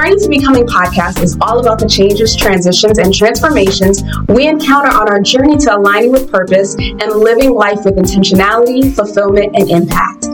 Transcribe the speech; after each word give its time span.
Journey 0.00 0.16
to 0.16 0.28
Becoming 0.30 0.66
podcast 0.66 1.22
is 1.22 1.36
all 1.42 1.60
about 1.60 1.78
the 1.78 1.86
changes, 1.86 2.34
transitions, 2.34 2.96
and 2.96 3.12
transformations 3.12 4.02
we 4.28 4.48
encounter 4.48 4.88
on 4.88 5.10
our 5.10 5.20
journey 5.20 5.58
to 5.58 5.76
aligning 5.76 6.10
with 6.10 6.32
purpose 6.32 6.74
and 6.74 7.12
living 7.12 7.52
life 7.52 7.84
with 7.84 7.96
intentionality, 7.96 8.94
fulfillment, 8.94 9.54
and 9.54 9.68
impact. 9.68 10.24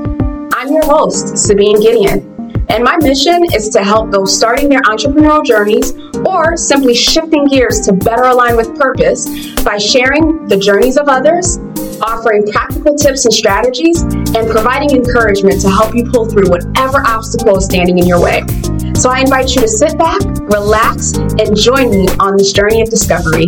I'm 0.54 0.72
your 0.72 0.84
host, 0.84 1.36
Sabine 1.36 1.78
Gedeon. 1.78 2.22
And 2.70 2.84
my 2.84 2.96
mission 2.98 3.42
is 3.54 3.68
to 3.70 3.82
help 3.82 4.12
those 4.12 4.36
starting 4.36 4.68
their 4.68 4.82
entrepreneurial 4.82 5.44
journeys 5.44 5.94
or 6.24 6.56
simply 6.56 6.94
shifting 6.94 7.46
gears 7.46 7.80
to 7.86 7.92
better 7.92 8.22
align 8.22 8.56
with 8.56 8.78
purpose 8.78 9.26
by 9.64 9.78
sharing 9.78 10.46
the 10.46 10.56
journeys 10.56 10.96
of 10.96 11.08
others, 11.08 11.58
offering 12.00 12.46
practical 12.52 12.94
tips 12.94 13.24
and 13.24 13.34
strategies, 13.34 14.02
and 14.02 14.48
providing 14.48 14.90
encouragement 14.92 15.60
to 15.60 15.68
help 15.68 15.92
you 15.92 16.04
pull 16.04 16.24
through 16.24 16.48
whatever 16.48 17.04
obstacle 17.04 17.56
is 17.56 17.64
standing 17.64 17.98
in 17.98 18.06
your 18.06 18.22
way. 18.22 18.44
So 18.96 19.10
I 19.10 19.20
invite 19.20 19.54
you 19.54 19.60
to 19.60 19.68
sit 19.68 19.98
back, 19.98 20.20
relax, 20.24 21.12
and 21.12 21.54
join 21.54 21.90
me 21.90 22.08
on 22.18 22.36
this 22.38 22.52
journey 22.52 22.80
of 22.80 22.88
discovery. 22.88 23.46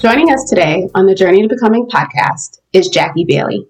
Joining 0.00 0.32
us 0.32 0.48
today 0.48 0.88
on 0.94 1.06
the 1.06 1.14
Journey 1.14 1.42
to 1.42 1.48
Becoming 1.48 1.88
podcast 1.88 2.60
is 2.72 2.88
Jackie 2.88 3.24
Bailey. 3.24 3.66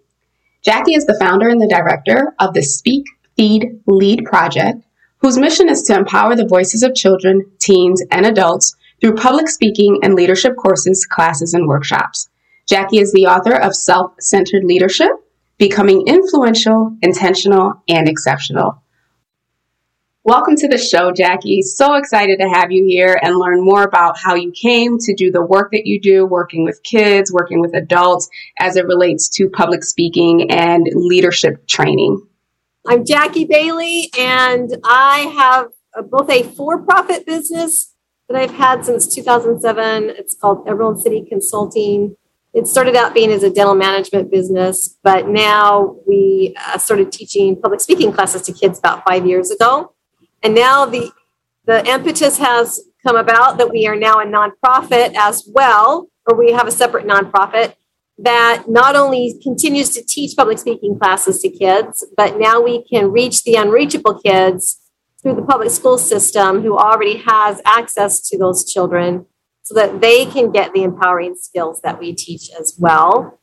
Jackie 0.63 0.95
is 0.95 1.07
the 1.07 1.17
founder 1.19 1.49
and 1.49 1.61
the 1.61 1.67
director 1.67 2.35
of 2.39 2.53
the 2.53 2.63
Speak, 2.63 3.07
Feed, 3.35 3.81
Lead 3.87 4.27
project, 4.27 4.85
whose 5.19 5.39
mission 5.39 5.71
is 5.71 5.83
to 5.85 5.97
empower 5.97 6.37
the 6.37 6.47
voices 6.47 6.83
of 6.83 6.95
children, 6.95 7.51
teens, 7.59 8.05
and 8.11 8.27
adults 8.27 8.77
through 9.01 9.15
public 9.15 9.49
speaking 9.49 10.01
and 10.03 10.15
leadership 10.15 10.57
courses, 10.57 11.07
classes, 11.07 11.55
and 11.55 11.67
workshops. 11.67 12.29
Jackie 12.67 12.99
is 12.99 13.13
the 13.13 13.27
author 13.27 13.55
of 13.55 13.75
Self 13.75 14.13
Centered 14.21 14.65
Leadership 14.65 15.11
Becoming 15.57 16.07
Influential, 16.07 16.97
Intentional, 17.03 17.83
and 17.89 18.09
Exceptional. 18.09 18.83
Welcome 20.25 20.57
to 20.57 20.69
the 20.69 20.77
show, 20.77 21.11
Jackie. 21.11 21.63
So 21.63 21.95
excited 21.95 22.39
to 22.41 22.49
have 22.51 22.71
you 22.71 22.85
here 22.85 23.19
and 23.23 23.39
learn 23.39 23.65
more 23.65 23.83
about 23.83 24.19
how 24.19 24.35
you 24.35 24.53
came 24.53 24.99
to 24.99 25.15
do 25.15 25.31
the 25.31 25.43
work 25.43 25.73
that 25.73 25.87
you 25.87 26.01
do, 26.01 26.27
working 26.27 26.65
with 26.65 26.83
kids, 26.83 27.33
working 27.33 27.61
with 27.61 27.75
adults 27.75 28.29
as 28.59 28.77
it 28.77 28.87
relates 28.87 29.31
to 29.37 29.49
public 29.49 29.83
speaking 29.83 30.51
and 30.51 30.87
leadership 30.93 31.67
training. 31.67 32.27
I'm 32.87 33.07
Jackie 33.07 33.47
Bailey, 33.47 34.11
and 34.19 34.71
I 34.85 35.21
have 35.39 36.11
both 36.11 36.29
a 36.29 36.43
for 36.43 36.83
profit 36.83 37.25
business 37.25 37.95
that 38.29 38.37
I've 38.37 38.55
had 38.55 38.85
since 38.85 39.13
2007. 39.15 40.11
It's 40.11 40.35
called 40.35 40.69
Emerald 40.69 41.01
City 41.01 41.25
Consulting. 41.29 42.17
It 42.55 42.67
started 42.67 42.97
out 42.97 43.15
being 43.15 43.31
as 43.31 43.43
a 43.43 43.51
dental 43.51 43.75
management 43.75 44.31
business, 44.31 44.97
but 45.03 45.29
now 45.29 45.97
we 46.07 46.55
uh, 46.67 46.79
started 46.79 47.13
teaching 47.13 47.61
public 47.61 47.81
speaking 47.81 48.13
classes 48.13 48.43
to 48.43 48.53
kids 48.53 48.79
about 48.79 49.05
five 49.07 49.27
years 49.27 49.51
ago. 49.51 49.95
And 50.43 50.55
now 50.55 50.85
the 50.85 51.11
the 51.65 51.87
impetus 51.87 52.39
has 52.39 52.81
come 53.07 53.17
about 53.17 53.59
that 53.59 53.71
we 53.71 53.87
are 53.87 53.97
now 53.97 54.15
a 54.21 54.25
nonprofit 54.25 55.15
as 55.15 55.47
well, 55.53 56.09
or 56.27 56.37
we 56.37 56.53
have 56.53 56.67
a 56.67 56.71
separate 56.71 57.07
nonprofit 57.07 57.75
that 58.17 58.65
not 58.67 58.97
only 58.97 59.39
continues 59.43 59.91
to 59.91 60.03
teach 60.03 60.35
public 60.35 60.59
speaking 60.59 60.99
classes 60.99 61.41
to 61.43 61.51
kids, 61.51 62.07
but 62.17 62.39
now 62.39 62.61
we 62.61 62.85
can 62.85 63.13
reach 63.13 63.45
the 63.45 63.55
unreachable 63.55 64.19
kids 64.19 64.81
through 65.23 65.35
the 65.35 65.43
public 65.43 65.71
school 65.71 65.99
system 65.99 66.63
who 66.63 66.77
already 66.77 67.19
has 67.19 67.61
access 67.65 68.21
to 68.29 68.39
those 68.39 68.71
children 68.71 69.27
so 69.63 69.75
that 69.75 70.01
they 70.01 70.25
can 70.25 70.51
get 70.51 70.73
the 70.73 70.83
empowering 70.83 71.35
skills 71.35 71.81
that 71.83 71.99
we 71.99 72.15
teach 72.15 72.51
as 72.59 72.77
well. 72.79 73.39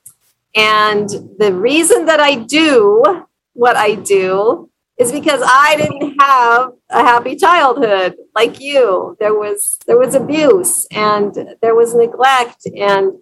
And 0.55 1.09
the 1.37 1.53
reason 1.53 2.05
that 2.05 2.19
I 2.19 2.35
do 2.35 3.25
what 3.53 3.75
I 3.75 3.95
do 3.95 4.69
is 4.97 5.11
because 5.11 5.41
I 5.43 5.75
didn't 5.77 6.15
have 6.21 6.71
a 6.89 7.03
happy 7.03 7.35
childhood 7.35 8.15
like 8.33 8.61
you. 8.61 9.17
There 9.19 9.33
was 9.33 9.77
there 9.85 9.97
was 9.97 10.15
abuse 10.15 10.87
and 10.91 11.55
there 11.61 11.75
was 11.75 11.93
neglect 11.93 12.65
and 12.65 13.13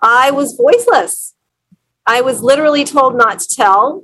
I 0.00 0.30
was 0.30 0.54
voiceless. 0.54 1.34
I 2.06 2.20
was 2.20 2.42
literally 2.42 2.84
told 2.84 3.16
not 3.16 3.40
to 3.40 3.48
tell. 3.48 4.02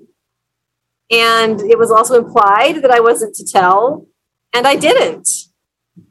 And 1.10 1.60
it 1.60 1.78
was 1.78 1.90
also 1.90 2.16
implied 2.16 2.82
that 2.82 2.90
I 2.90 3.00
wasn't 3.00 3.34
to 3.36 3.46
tell. 3.46 4.06
And 4.52 4.66
I 4.66 4.76
didn't. 4.76 5.28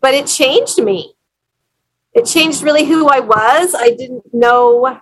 But 0.02 0.14
it 0.14 0.28
changed 0.28 0.82
me. 0.82 1.14
It 2.14 2.26
changed 2.26 2.64
really 2.64 2.86
who 2.86 3.08
I 3.08 3.20
was. 3.20 3.76
I 3.76 3.90
didn't 3.92 4.34
know 4.34 5.00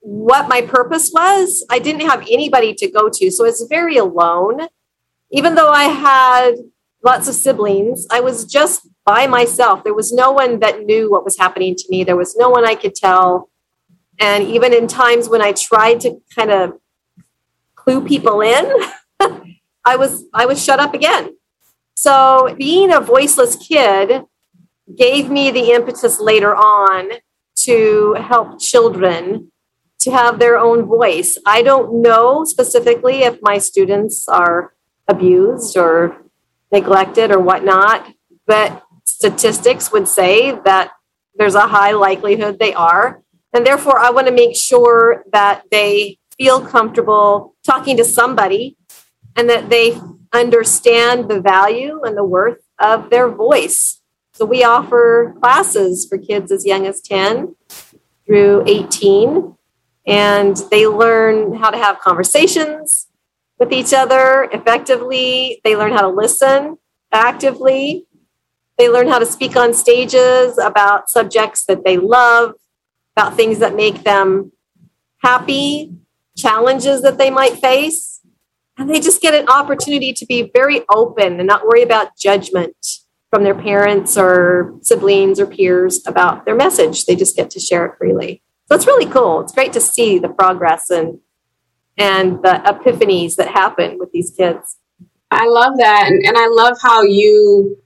what 0.00 0.48
my 0.48 0.60
purpose 0.60 1.10
was. 1.12 1.64
I 1.70 1.78
didn't 1.78 2.08
have 2.08 2.20
anybody 2.30 2.74
to 2.74 2.90
go 2.90 3.08
to. 3.08 3.30
So 3.30 3.44
I 3.44 3.48
was 3.48 3.66
very 3.68 3.96
alone. 3.96 4.68
Even 5.30 5.54
though 5.54 5.70
I 5.70 5.84
had 5.84 6.56
lots 7.02 7.28
of 7.28 7.34
siblings, 7.34 8.06
I 8.10 8.20
was 8.20 8.44
just 8.44 8.88
by 9.04 9.26
myself. 9.26 9.84
There 9.84 9.94
was 9.94 10.12
no 10.12 10.32
one 10.32 10.60
that 10.60 10.84
knew 10.84 11.10
what 11.10 11.24
was 11.24 11.38
happening 11.38 11.74
to 11.74 11.84
me. 11.88 12.04
There 12.04 12.16
was 12.16 12.36
no 12.36 12.50
one 12.50 12.66
I 12.66 12.74
could 12.74 12.94
tell. 12.94 13.50
And 14.20 14.44
even 14.44 14.72
in 14.72 14.86
times 14.86 15.28
when 15.28 15.42
I 15.42 15.52
tried 15.52 16.00
to 16.00 16.20
kind 16.34 16.50
of 16.50 16.74
clue 17.84 18.06
people 18.06 18.40
in, 18.40 18.72
I 19.84 19.96
was 19.96 20.24
I 20.32 20.46
was 20.46 20.62
shut 20.62 20.80
up 20.80 20.94
again. 20.94 21.36
So 21.94 22.54
being 22.58 22.92
a 22.92 23.00
voiceless 23.00 23.56
kid 23.56 24.24
gave 24.96 25.30
me 25.30 25.50
the 25.50 25.72
impetus 25.72 26.18
later 26.20 26.54
on 26.54 27.12
to 27.56 28.14
help 28.14 28.60
children 28.60 29.52
to 30.00 30.10
have 30.10 30.38
their 30.38 30.58
own 30.58 30.84
voice. 30.84 31.38
I 31.46 31.62
don't 31.62 32.02
know 32.02 32.44
specifically 32.44 33.22
if 33.22 33.38
my 33.40 33.58
students 33.58 34.28
are 34.28 34.74
abused 35.08 35.76
or 35.76 36.22
neglected 36.72 37.30
or 37.30 37.38
whatnot, 37.38 38.12
but 38.46 38.82
statistics 39.04 39.92
would 39.92 40.08
say 40.08 40.52
that 40.64 40.90
there's 41.36 41.54
a 41.54 41.68
high 41.68 41.92
likelihood 41.92 42.58
they 42.58 42.74
are. 42.74 43.22
And 43.52 43.64
therefore, 43.64 43.98
I 43.98 44.10
want 44.10 44.26
to 44.26 44.32
make 44.32 44.56
sure 44.56 45.24
that 45.32 45.62
they 45.70 46.18
feel 46.36 46.60
comfortable 46.60 47.53
talking 47.64 47.96
to 47.96 48.04
somebody 48.04 48.76
and 49.36 49.48
that 49.48 49.70
they 49.70 50.00
understand 50.32 51.28
the 51.28 51.40
value 51.40 52.02
and 52.02 52.16
the 52.16 52.24
worth 52.24 52.62
of 52.78 53.10
their 53.10 53.28
voice. 53.28 54.00
So 54.32 54.44
we 54.44 54.64
offer 54.64 55.34
classes 55.40 56.06
for 56.06 56.18
kids 56.18 56.50
as 56.50 56.66
young 56.66 56.86
as 56.86 57.00
10 57.00 57.54
through 58.26 58.64
18 58.66 59.56
and 60.06 60.56
they 60.70 60.86
learn 60.86 61.54
how 61.54 61.70
to 61.70 61.78
have 61.78 61.98
conversations 62.00 63.08
with 63.58 63.72
each 63.72 63.94
other 63.94 64.48
effectively. 64.52 65.60
They 65.64 65.76
learn 65.76 65.92
how 65.92 66.02
to 66.02 66.08
listen 66.08 66.76
actively. 67.12 68.06
They 68.76 68.88
learn 68.88 69.08
how 69.08 69.20
to 69.20 69.26
speak 69.26 69.56
on 69.56 69.72
stages 69.72 70.58
about 70.58 71.08
subjects 71.08 71.64
that 71.66 71.84
they 71.84 71.96
love, 71.96 72.54
about 73.16 73.36
things 73.36 73.60
that 73.60 73.76
make 73.76 74.02
them 74.02 74.52
happy, 75.22 75.92
challenges 76.36 77.02
that 77.02 77.18
they 77.18 77.30
might 77.30 77.58
face. 77.58 78.20
And 78.76 78.90
they 78.90 78.98
just 78.98 79.22
get 79.22 79.34
an 79.34 79.48
opportunity 79.48 80.12
to 80.12 80.26
be 80.26 80.50
very 80.52 80.82
open 80.88 81.38
and 81.38 81.46
not 81.46 81.64
worry 81.64 81.82
about 81.82 82.16
judgment 82.16 82.74
from 83.30 83.44
their 83.44 83.54
parents 83.54 84.16
or 84.16 84.74
siblings 84.82 85.38
or 85.38 85.46
peers 85.46 86.04
about 86.06 86.44
their 86.44 86.56
message. 86.56 87.04
They 87.04 87.14
just 87.14 87.36
get 87.36 87.50
to 87.50 87.60
share 87.60 87.86
it 87.86 87.96
freely. 87.98 88.42
So 88.66 88.74
it's 88.74 88.86
really 88.86 89.06
cool. 89.06 89.40
It's 89.40 89.52
great 89.52 89.72
to 89.74 89.80
see 89.80 90.18
the 90.18 90.28
progress 90.28 90.90
and 90.90 91.18
and 91.96 92.42
the 92.42 92.60
epiphanies 92.64 93.36
that 93.36 93.48
happen 93.48 93.98
with 93.98 94.10
these 94.10 94.32
kids. 94.36 94.78
I 95.30 95.46
love 95.46 95.74
that, 95.78 96.06
and, 96.08 96.24
and 96.24 96.36
I 96.36 96.48
love 96.48 96.76
how 96.82 97.02
you 97.02 97.76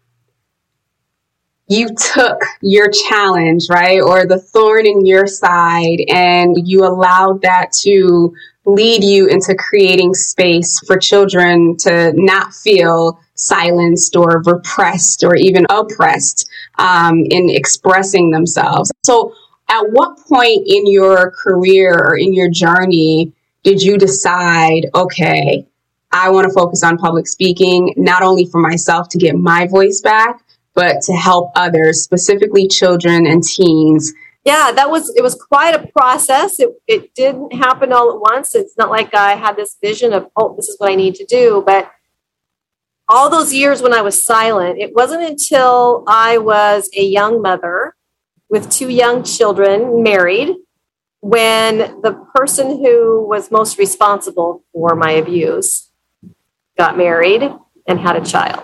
you 1.68 1.88
took 2.14 2.40
your 2.62 2.90
challenge, 2.90 3.66
right, 3.70 4.00
or 4.00 4.26
the 4.26 4.38
thorn 4.38 4.86
in 4.86 5.04
your 5.04 5.26
side, 5.26 6.00
and 6.08 6.56
you 6.66 6.84
allowed 6.84 7.42
that 7.42 7.72
to 7.82 8.34
lead 8.64 9.04
you 9.04 9.26
into 9.26 9.54
creating 9.54 10.14
space 10.14 10.78
for 10.86 10.96
children 10.98 11.76
to 11.78 12.12
not 12.16 12.52
feel 12.54 13.20
silenced 13.34 14.16
or 14.16 14.42
repressed 14.44 15.24
or 15.24 15.36
even 15.36 15.66
oppressed 15.70 16.48
um, 16.78 17.24
in 17.30 17.48
expressing 17.50 18.30
themselves. 18.30 18.90
So, 19.04 19.34
at 19.70 19.82
what 19.90 20.18
point 20.26 20.66
in 20.66 20.90
your 20.90 21.30
career 21.32 21.92
or 21.92 22.16
in 22.16 22.32
your 22.32 22.48
journey 22.48 23.32
did 23.62 23.82
you 23.82 23.98
decide, 23.98 24.86
okay, 24.94 25.66
I 26.10 26.30
want 26.30 26.48
to 26.48 26.54
focus 26.54 26.82
on 26.82 26.96
public 26.96 27.26
speaking, 27.26 27.92
not 27.98 28.22
only 28.22 28.46
for 28.46 28.60
myself 28.60 29.10
to 29.10 29.18
get 29.18 29.36
my 29.36 29.66
voice 29.66 30.00
back, 30.00 30.42
but 30.78 31.00
to 31.02 31.12
help 31.12 31.50
others, 31.56 32.04
specifically 32.04 32.68
children 32.68 33.26
and 33.26 33.42
teens? 33.42 34.14
Yeah, 34.44 34.70
that 34.70 34.88
was 34.88 35.12
it 35.16 35.22
was 35.22 35.34
quite 35.34 35.74
a 35.74 35.88
process. 35.88 36.60
It 36.60 36.70
it 36.86 37.14
didn't 37.16 37.52
happen 37.52 37.92
all 37.92 38.12
at 38.14 38.20
once. 38.20 38.54
It's 38.54 38.78
not 38.78 38.88
like 38.88 39.12
I 39.12 39.34
had 39.34 39.56
this 39.56 39.76
vision 39.82 40.12
of, 40.12 40.28
oh, 40.36 40.54
this 40.54 40.68
is 40.68 40.76
what 40.78 40.92
I 40.92 40.94
need 40.94 41.16
to 41.16 41.26
do, 41.26 41.64
but 41.66 41.90
all 43.08 43.28
those 43.28 43.52
years 43.52 43.82
when 43.82 43.92
I 43.92 44.02
was 44.02 44.24
silent, 44.24 44.78
it 44.78 44.94
wasn't 44.94 45.24
until 45.24 46.04
I 46.06 46.38
was 46.38 46.88
a 46.96 47.02
young 47.02 47.42
mother 47.42 47.96
with 48.48 48.70
two 48.70 48.88
young 48.88 49.24
children, 49.24 50.04
married, 50.04 50.54
when 51.20 51.78
the 52.02 52.24
person 52.36 52.84
who 52.84 53.26
was 53.26 53.50
most 53.50 53.78
responsible 53.78 54.62
for 54.72 54.94
my 54.94 55.10
abuse 55.10 55.90
got 56.76 56.96
married 56.96 57.42
and 57.88 57.98
had 57.98 58.14
a 58.14 58.24
child. 58.24 58.62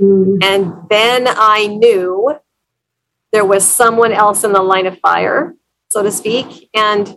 Mm. 0.00 0.42
And 0.42 0.88
then 0.88 1.26
I 1.28 1.66
knew 1.66 2.36
there 3.32 3.44
was 3.44 3.66
someone 3.66 4.12
else 4.12 4.44
in 4.44 4.52
the 4.52 4.62
line 4.62 4.86
of 4.86 4.98
fire, 5.00 5.54
so 5.88 6.02
to 6.02 6.10
speak. 6.10 6.68
And 6.74 7.16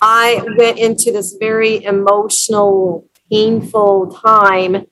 I 0.00 0.42
went 0.56 0.78
into 0.78 1.12
this 1.12 1.36
very 1.38 1.84
emotional, 1.84 3.06
painful 3.30 4.12
time 4.12 4.86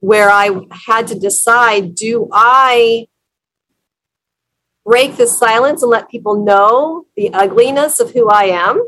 where 0.00 0.30
I 0.30 0.50
had 0.86 1.06
to 1.08 1.18
decide 1.18 1.94
do 1.94 2.28
I 2.32 3.06
break 4.84 5.16
the 5.16 5.28
silence 5.28 5.82
and 5.82 5.90
let 5.90 6.10
people 6.10 6.44
know 6.44 7.06
the 7.16 7.32
ugliness 7.32 8.00
of 8.00 8.12
who 8.12 8.28
I 8.28 8.44
am, 8.44 8.78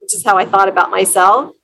which 0.00 0.14
is 0.14 0.24
how 0.24 0.36
I 0.36 0.44
thought 0.44 0.68
about 0.68 0.90
myself, 0.90 1.54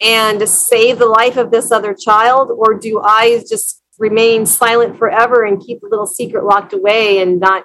and 0.00 0.46
save 0.48 0.98
the 0.98 1.06
life 1.06 1.36
of 1.36 1.52
this 1.52 1.70
other 1.70 1.94
child? 1.94 2.50
Or 2.50 2.74
do 2.74 3.00
I 3.00 3.44
just 3.48 3.83
remain 3.98 4.46
silent 4.46 4.98
forever 4.98 5.44
and 5.44 5.60
keep 5.60 5.80
the 5.80 5.88
little 5.88 6.06
secret 6.06 6.44
locked 6.44 6.72
away 6.72 7.20
and 7.20 7.40
not 7.40 7.64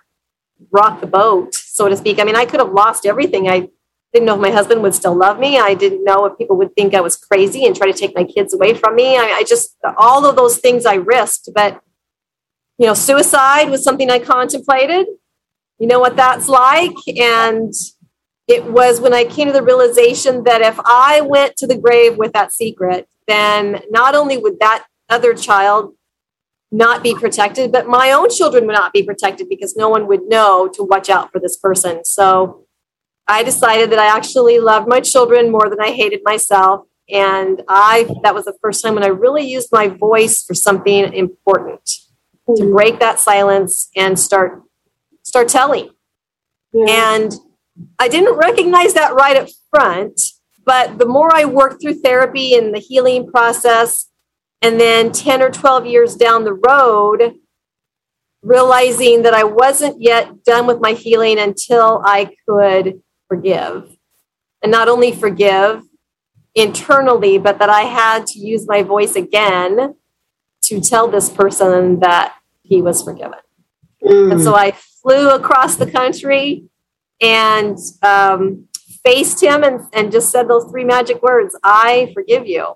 rock 0.71 1.01
the 1.01 1.07
boat, 1.07 1.55
so 1.55 1.87
to 1.87 1.97
speak? 1.97 2.19
I 2.19 2.23
mean, 2.23 2.35
I 2.35 2.45
could 2.45 2.59
have 2.59 2.71
lost 2.71 3.05
everything. 3.05 3.49
I 3.49 3.69
didn't 4.13 4.25
know 4.25 4.35
if 4.35 4.41
my 4.41 4.51
husband 4.51 4.81
would 4.81 4.95
still 4.95 5.15
love 5.15 5.39
me. 5.39 5.59
I 5.59 5.73
didn't 5.73 6.03
know 6.03 6.25
if 6.25 6.37
people 6.37 6.57
would 6.57 6.75
think 6.75 6.95
I 6.95 7.01
was 7.01 7.15
crazy 7.15 7.65
and 7.65 7.75
try 7.75 7.91
to 7.91 7.97
take 7.97 8.15
my 8.15 8.23
kids 8.23 8.53
away 8.53 8.73
from 8.73 8.95
me. 8.95 9.17
I, 9.17 9.37
I 9.37 9.43
just, 9.43 9.75
all 9.97 10.25
of 10.25 10.35
those 10.35 10.57
things 10.57 10.85
I 10.85 10.95
risked, 10.95 11.49
but 11.53 11.81
you 12.79 12.87
know, 12.87 12.93
suicide 12.93 13.69
was 13.69 13.83
something 13.83 14.09
I 14.09 14.19
contemplated. 14.19 15.05
You 15.77 15.87
know 15.87 15.99
what 15.99 16.15
that's 16.15 16.47
like? 16.47 16.95
And 17.07 17.73
it 18.47 18.65
was 18.65 18.99
when 18.99 19.13
I 19.13 19.25
came 19.25 19.47
to 19.47 19.53
the 19.53 19.61
realization 19.61 20.43
that 20.45 20.61
if 20.61 20.79
I 20.83 21.21
went 21.21 21.55
to 21.57 21.67
the 21.67 21.77
grave 21.77 22.17
with 22.17 22.33
that 22.33 22.51
secret, 22.51 23.07
then 23.27 23.81
not 23.91 24.15
only 24.15 24.37
would 24.37 24.59
that 24.59 24.85
other 25.07 25.35
child 25.35 25.93
not 26.71 27.01
be 27.01 27.15
protected, 27.15 27.71
but 27.71 27.87
my 27.87 28.11
own 28.11 28.29
children 28.29 28.67
would 28.67 28.73
not 28.73 28.93
be 28.93 29.03
protected 29.03 29.49
because 29.49 29.75
no 29.75 29.89
one 29.89 30.07
would 30.07 30.27
know 30.27 30.69
to 30.73 30.83
watch 30.83 31.09
out 31.09 31.31
for 31.31 31.39
this 31.39 31.57
person. 31.57 32.05
So 32.05 32.65
I 33.27 33.43
decided 33.43 33.91
that 33.91 33.99
I 33.99 34.05
actually 34.05 34.59
loved 34.59 34.87
my 34.87 34.99
children 34.99 35.51
more 35.51 35.69
than 35.69 35.79
I 35.79 35.91
hated 35.91 36.21
myself. 36.23 36.85
And 37.09 37.63
I 37.67 38.07
that 38.23 38.35
was 38.35 38.45
the 38.45 38.57
first 38.61 38.83
time 38.83 38.93
when 38.93 39.03
I 39.03 39.07
really 39.07 39.43
used 39.43 39.69
my 39.71 39.87
voice 39.87 40.43
for 40.43 40.53
something 40.53 41.11
important 41.13 41.85
to 42.55 42.63
hmm. 42.63 42.71
break 42.71 42.99
that 42.99 43.19
silence 43.19 43.89
and 43.95 44.19
start 44.19 44.61
start 45.23 45.47
telling. 45.47 45.89
Yeah. 46.71 47.15
And 47.15 47.33
I 47.97 48.07
didn't 48.09 48.37
recognize 48.37 48.93
that 48.93 49.15
right 49.15 49.37
up 49.37 49.47
front, 49.71 50.21
but 50.65 50.99
the 50.99 51.05
more 51.05 51.33
I 51.33 51.45
worked 51.45 51.81
through 51.81 52.01
therapy 52.01 52.53
and 52.53 52.75
the 52.75 52.79
healing 52.79 53.31
process, 53.31 54.08
and 54.61 54.79
then 54.79 55.11
10 55.11 55.41
or 55.41 55.49
12 55.49 55.85
years 55.85 56.15
down 56.15 56.43
the 56.43 56.53
road, 56.53 57.35
realizing 58.41 59.23
that 59.23 59.33
I 59.33 59.43
wasn't 59.43 60.01
yet 60.01 60.43
done 60.43 60.67
with 60.67 60.81
my 60.81 60.93
healing 60.93 61.39
until 61.39 62.01
I 62.03 62.31
could 62.47 63.01
forgive. 63.27 63.95
And 64.61 64.71
not 64.71 64.89
only 64.89 65.11
forgive 65.11 65.83
internally, 66.55 67.37
but 67.37 67.59
that 67.59 67.69
I 67.69 67.81
had 67.81 68.27
to 68.27 68.39
use 68.39 68.67
my 68.67 68.83
voice 68.83 69.15
again 69.15 69.95
to 70.63 70.81
tell 70.81 71.07
this 71.07 71.29
person 71.29 71.99
that 71.99 72.35
he 72.63 72.81
was 72.81 73.01
forgiven. 73.01 73.39
Mm. 74.03 74.33
And 74.33 74.41
so 74.41 74.55
I 74.55 74.71
flew 74.71 75.29
across 75.29 75.75
the 75.75 75.89
country 75.89 76.65
and 77.21 77.77
um, 78.01 78.67
faced 79.05 79.41
him 79.41 79.63
and, 79.63 79.81
and 79.93 80.11
just 80.11 80.31
said 80.31 80.47
those 80.47 80.65
three 80.65 80.83
magic 80.83 81.21
words 81.21 81.57
I 81.63 82.11
forgive 82.13 82.47
you. 82.47 82.75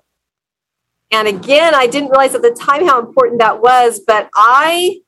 And 1.10 1.28
again, 1.28 1.74
I 1.74 1.86
didn't 1.86 2.10
realize 2.10 2.34
at 2.34 2.42
the 2.42 2.50
time 2.50 2.86
how 2.86 3.00
important 3.00 3.40
that 3.40 3.60
was, 3.60 4.00
but 4.00 4.28
I 4.34 5.00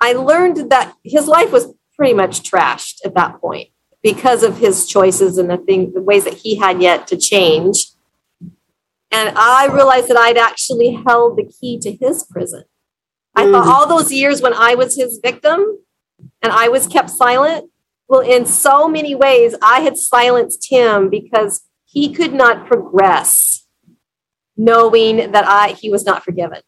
I 0.00 0.12
learned 0.12 0.70
that 0.70 0.94
his 1.04 1.26
life 1.26 1.52
was 1.52 1.74
pretty 1.94 2.14
much 2.14 2.42
trashed 2.42 3.04
at 3.04 3.14
that 3.14 3.40
point 3.40 3.68
because 4.02 4.42
of 4.42 4.58
his 4.58 4.86
choices 4.86 5.36
and 5.36 5.50
the 5.50 5.58
thing 5.58 5.92
the 5.92 6.00
ways 6.00 6.24
that 6.24 6.34
he 6.34 6.56
had 6.56 6.80
yet 6.80 7.06
to 7.08 7.16
change. 7.16 7.86
And 9.10 9.36
I 9.36 9.66
realized 9.66 10.08
that 10.08 10.16
I'd 10.16 10.38
actually 10.38 11.02
held 11.06 11.36
the 11.36 11.44
key 11.44 11.78
to 11.80 11.92
his 11.92 12.24
prison. 12.24 12.64
I 13.34 13.44
mm. 13.44 13.52
thought 13.52 13.66
all 13.66 13.86
those 13.86 14.12
years 14.12 14.40
when 14.40 14.54
I 14.54 14.74
was 14.74 14.96
his 14.96 15.18
victim 15.22 15.78
and 16.40 16.52
I 16.52 16.68
was 16.68 16.86
kept 16.86 17.10
silent, 17.10 17.70
well, 18.08 18.20
in 18.20 18.46
so 18.46 18.88
many 18.88 19.14
ways, 19.14 19.54
I 19.62 19.80
had 19.80 19.96
silenced 19.96 20.70
him 20.70 21.10
because 21.10 21.62
he 21.84 22.12
could 22.12 22.32
not 22.32 22.66
progress 22.66 23.59
knowing 24.56 25.32
that 25.32 25.44
I 25.46 25.72
he 25.72 25.90
was 25.90 26.04
not 26.04 26.24
forgiven. 26.24 26.60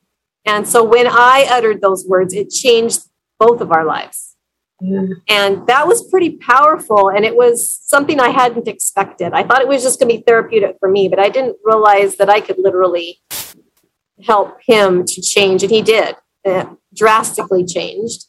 And 0.44 0.66
so 0.66 0.82
when 0.82 1.06
I 1.06 1.46
uttered 1.50 1.80
those 1.80 2.06
words, 2.06 2.34
it 2.34 2.50
changed 2.50 3.02
both 3.38 3.60
of 3.60 3.70
our 3.72 3.84
lives. 3.84 4.36
And 5.28 5.64
that 5.68 5.86
was 5.86 6.10
pretty 6.10 6.38
powerful. 6.38 7.08
And 7.08 7.24
it 7.24 7.36
was 7.36 7.72
something 7.84 8.18
I 8.18 8.30
hadn't 8.30 8.66
expected. 8.66 9.32
I 9.32 9.44
thought 9.44 9.60
it 9.60 9.68
was 9.68 9.82
just 9.82 10.00
going 10.00 10.10
to 10.10 10.16
be 10.18 10.24
therapeutic 10.24 10.76
for 10.80 10.88
me, 10.88 11.08
but 11.08 11.20
I 11.20 11.28
didn't 11.28 11.56
realize 11.62 12.16
that 12.16 12.28
I 12.28 12.40
could 12.40 12.58
literally 12.58 13.20
help 14.24 14.58
him 14.66 15.04
to 15.04 15.22
change. 15.22 15.62
And 15.62 15.70
he 15.70 15.82
did, 15.82 16.16
it 16.44 16.66
drastically 16.94 17.64
changed. 17.64 18.24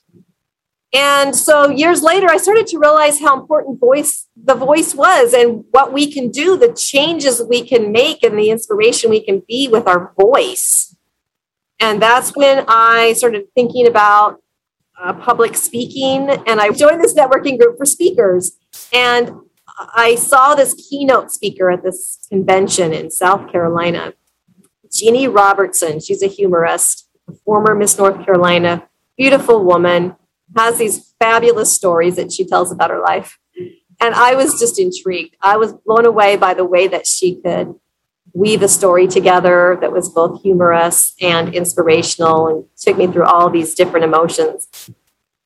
And 0.93 1.35
so 1.35 1.69
years 1.71 2.03
later, 2.03 2.29
I 2.29 2.37
started 2.37 2.67
to 2.67 2.77
realize 2.77 3.19
how 3.19 3.39
important 3.39 3.79
voice 3.79 4.27
the 4.35 4.53
voice 4.53 4.93
was 4.93 5.33
and 5.33 5.65
what 5.71 5.91
we 5.91 6.11
can 6.11 6.29
do, 6.29 6.55
the 6.55 6.71
changes 6.71 7.41
we 7.49 7.67
can 7.67 7.91
make, 7.91 8.21
and 8.21 8.37
the 8.37 8.51
inspiration 8.51 9.09
we 9.09 9.23
can 9.23 9.41
be 9.47 9.67
with 9.67 9.87
our 9.87 10.13
voice. 10.19 10.95
And 11.79 11.99
that's 11.99 12.35
when 12.35 12.63
I 12.67 13.13
started 13.13 13.47
thinking 13.55 13.87
about 13.87 14.41
uh, 15.01 15.13
public 15.13 15.57
speaking, 15.57 16.29
and 16.29 16.61
I 16.61 16.69
joined 16.69 17.01
this 17.01 17.15
networking 17.15 17.59
group 17.59 17.77
for 17.77 17.85
speakers. 17.85 18.57
And 18.93 19.31
I 19.95 20.13
saw 20.13 20.53
this 20.53 20.75
keynote 20.75 21.31
speaker 21.31 21.71
at 21.71 21.83
this 21.83 22.27
convention 22.29 22.93
in 22.93 23.09
South 23.09 23.51
Carolina, 23.51 24.13
Jeannie 24.91 25.27
Robertson. 25.27 25.99
She's 25.99 26.21
a 26.21 26.27
humorist, 26.27 27.09
a 27.27 27.33
former 27.33 27.73
Miss 27.73 27.97
North 27.97 28.23
Carolina, 28.23 28.87
beautiful 29.17 29.63
woman, 29.63 30.15
has 30.55 30.77
these 30.77 31.13
fabulous 31.19 31.73
stories 31.73 32.15
that 32.15 32.31
she 32.31 32.45
tells 32.45 32.71
about 32.71 32.89
her 32.89 32.99
life. 32.99 33.39
And 33.99 34.13
I 34.13 34.35
was 34.35 34.59
just 34.59 34.79
intrigued. 34.79 35.35
I 35.41 35.57
was 35.57 35.73
blown 35.73 36.05
away 36.05 36.35
by 36.35 36.53
the 36.53 36.65
way 36.65 36.87
that 36.87 37.07
she 37.07 37.35
could 37.41 37.75
weave 38.33 38.63
a 38.63 38.67
story 38.67 39.07
together 39.07 39.77
that 39.79 39.91
was 39.91 40.09
both 40.09 40.41
humorous 40.41 41.13
and 41.21 41.53
inspirational 41.53 42.47
and 42.47 42.65
took 42.77 42.97
me 42.97 43.07
through 43.07 43.25
all 43.25 43.49
these 43.49 43.75
different 43.75 44.03
emotions. 44.03 44.67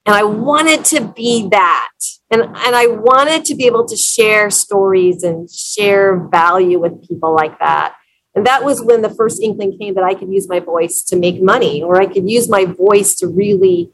And 0.05 0.15
I 0.15 0.23
wanted 0.23 0.85
to 0.85 1.01
be 1.01 1.49
that. 1.49 1.91
And, 2.31 2.41
and 2.41 2.75
I 2.75 2.87
wanted 2.87 3.43
to 3.45 3.55
be 3.55 3.65
able 3.65 3.85
to 3.87 3.95
share 3.97 4.49
stories 4.49 5.23
and 5.23 5.49
share 5.49 6.27
value 6.29 6.79
with 6.79 7.05
people 7.07 7.35
like 7.35 7.59
that. 7.59 7.95
And 8.33 8.45
that 8.45 8.63
was 8.63 8.81
when 8.81 9.01
the 9.01 9.09
first 9.09 9.41
inkling 9.41 9.77
came 9.77 9.95
that 9.95 10.03
I 10.03 10.13
could 10.13 10.31
use 10.31 10.47
my 10.47 10.59
voice 10.59 11.03
to 11.09 11.15
make 11.15 11.41
money, 11.41 11.81
or 11.83 11.99
I 11.99 12.05
could 12.05 12.29
use 12.29 12.47
my 12.47 12.65
voice 12.65 13.15
to 13.15 13.27
really 13.27 13.91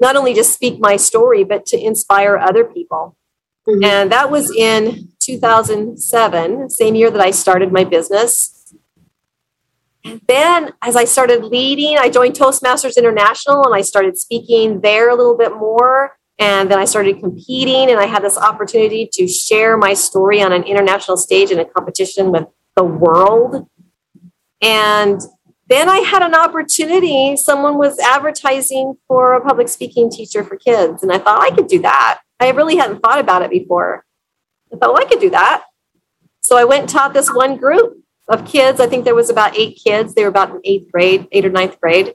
not 0.00 0.16
only 0.16 0.34
just 0.34 0.52
speak 0.52 0.80
my 0.80 0.96
story, 0.96 1.44
but 1.44 1.66
to 1.66 1.78
inspire 1.78 2.36
other 2.36 2.64
people. 2.64 3.16
Mm-hmm. 3.68 3.84
And 3.84 4.12
that 4.12 4.30
was 4.30 4.50
in 4.54 5.08
2007, 5.20 6.70
same 6.70 6.94
year 6.94 7.10
that 7.10 7.20
I 7.20 7.30
started 7.30 7.72
my 7.72 7.84
business. 7.84 8.74
And 10.04 10.20
then 10.26 10.72
as 10.80 10.96
I 10.96 11.04
started 11.04 11.44
leading, 11.44 11.98
I 11.98 12.08
joined 12.08 12.34
Toastmasters 12.34 12.96
International 12.96 13.64
and 13.66 13.74
I 13.74 13.82
started 13.82 14.16
speaking 14.16 14.80
there 14.80 15.10
a 15.10 15.14
little 15.14 15.36
bit 15.36 15.52
more. 15.52 16.16
And 16.38 16.70
then 16.70 16.78
I 16.78 16.86
started 16.86 17.20
competing 17.20 17.90
and 17.90 18.00
I 18.00 18.06
had 18.06 18.24
this 18.24 18.38
opportunity 18.38 19.06
to 19.12 19.28
share 19.28 19.76
my 19.76 19.92
story 19.92 20.40
on 20.40 20.52
an 20.52 20.62
international 20.62 21.18
stage 21.18 21.50
in 21.50 21.58
a 21.58 21.66
competition 21.66 22.32
with 22.32 22.46
the 22.76 22.84
world. 22.84 23.68
And 24.62 25.20
then 25.70 25.88
I 25.88 25.98
had 25.98 26.22
an 26.22 26.34
opportunity. 26.34 27.36
Someone 27.36 27.78
was 27.78 27.98
advertising 28.00 28.98
for 29.06 29.34
a 29.34 29.40
public 29.40 29.68
speaking 29.68 30.10
teacher 30.10 30.42
for 30.42 30.56
kids. 30.56 31.04
And 31.04 31.12
I 31.12 31.18
thought 31.18 31.40
I 31.40 31.54
could 31.54 31.68
do 31.68 31.80
that. 31.82 32.20
I 32.40 32.50
really 32.50 32.76
hadn't 32.76 33.00
thought 33.00 33.20
about 33.20 33.42
it 33.42 33.50
before. 33.50 34.04
I 34.72 34.76
thought, 34.76 34.92
well, 34.92 35.02
I 35.02 35.08
could 35.08 35.20
do 35.20 35.30
that. 35.30 35.64
So 36.40 36.56
I 36.56 36.64
went 36.64 36.82
and 36.82 36.88
taught 36.88 37.14
this 37.14 37.32
one 37.32 37.56
group 37.56 38.02
of 38.28 38.44
kids. 38.46 38.80
I 38.80 38.88
think 38.88 39.04
there 39.04 39.14
was 39.14 39.30
about 39.30 39.56
eight 39.56 39.78
kids. 39.82 40.14
They 40.14 40.22
were 40.22 40.28
about 40.28 40.50
in 40.50 40.60
eighth 40.64 40.90
grade, 40.90 41.28
eight 41.30 41.46
or 41.46 41.50
ninth 41.50 41.80
grade. 41.80 42.14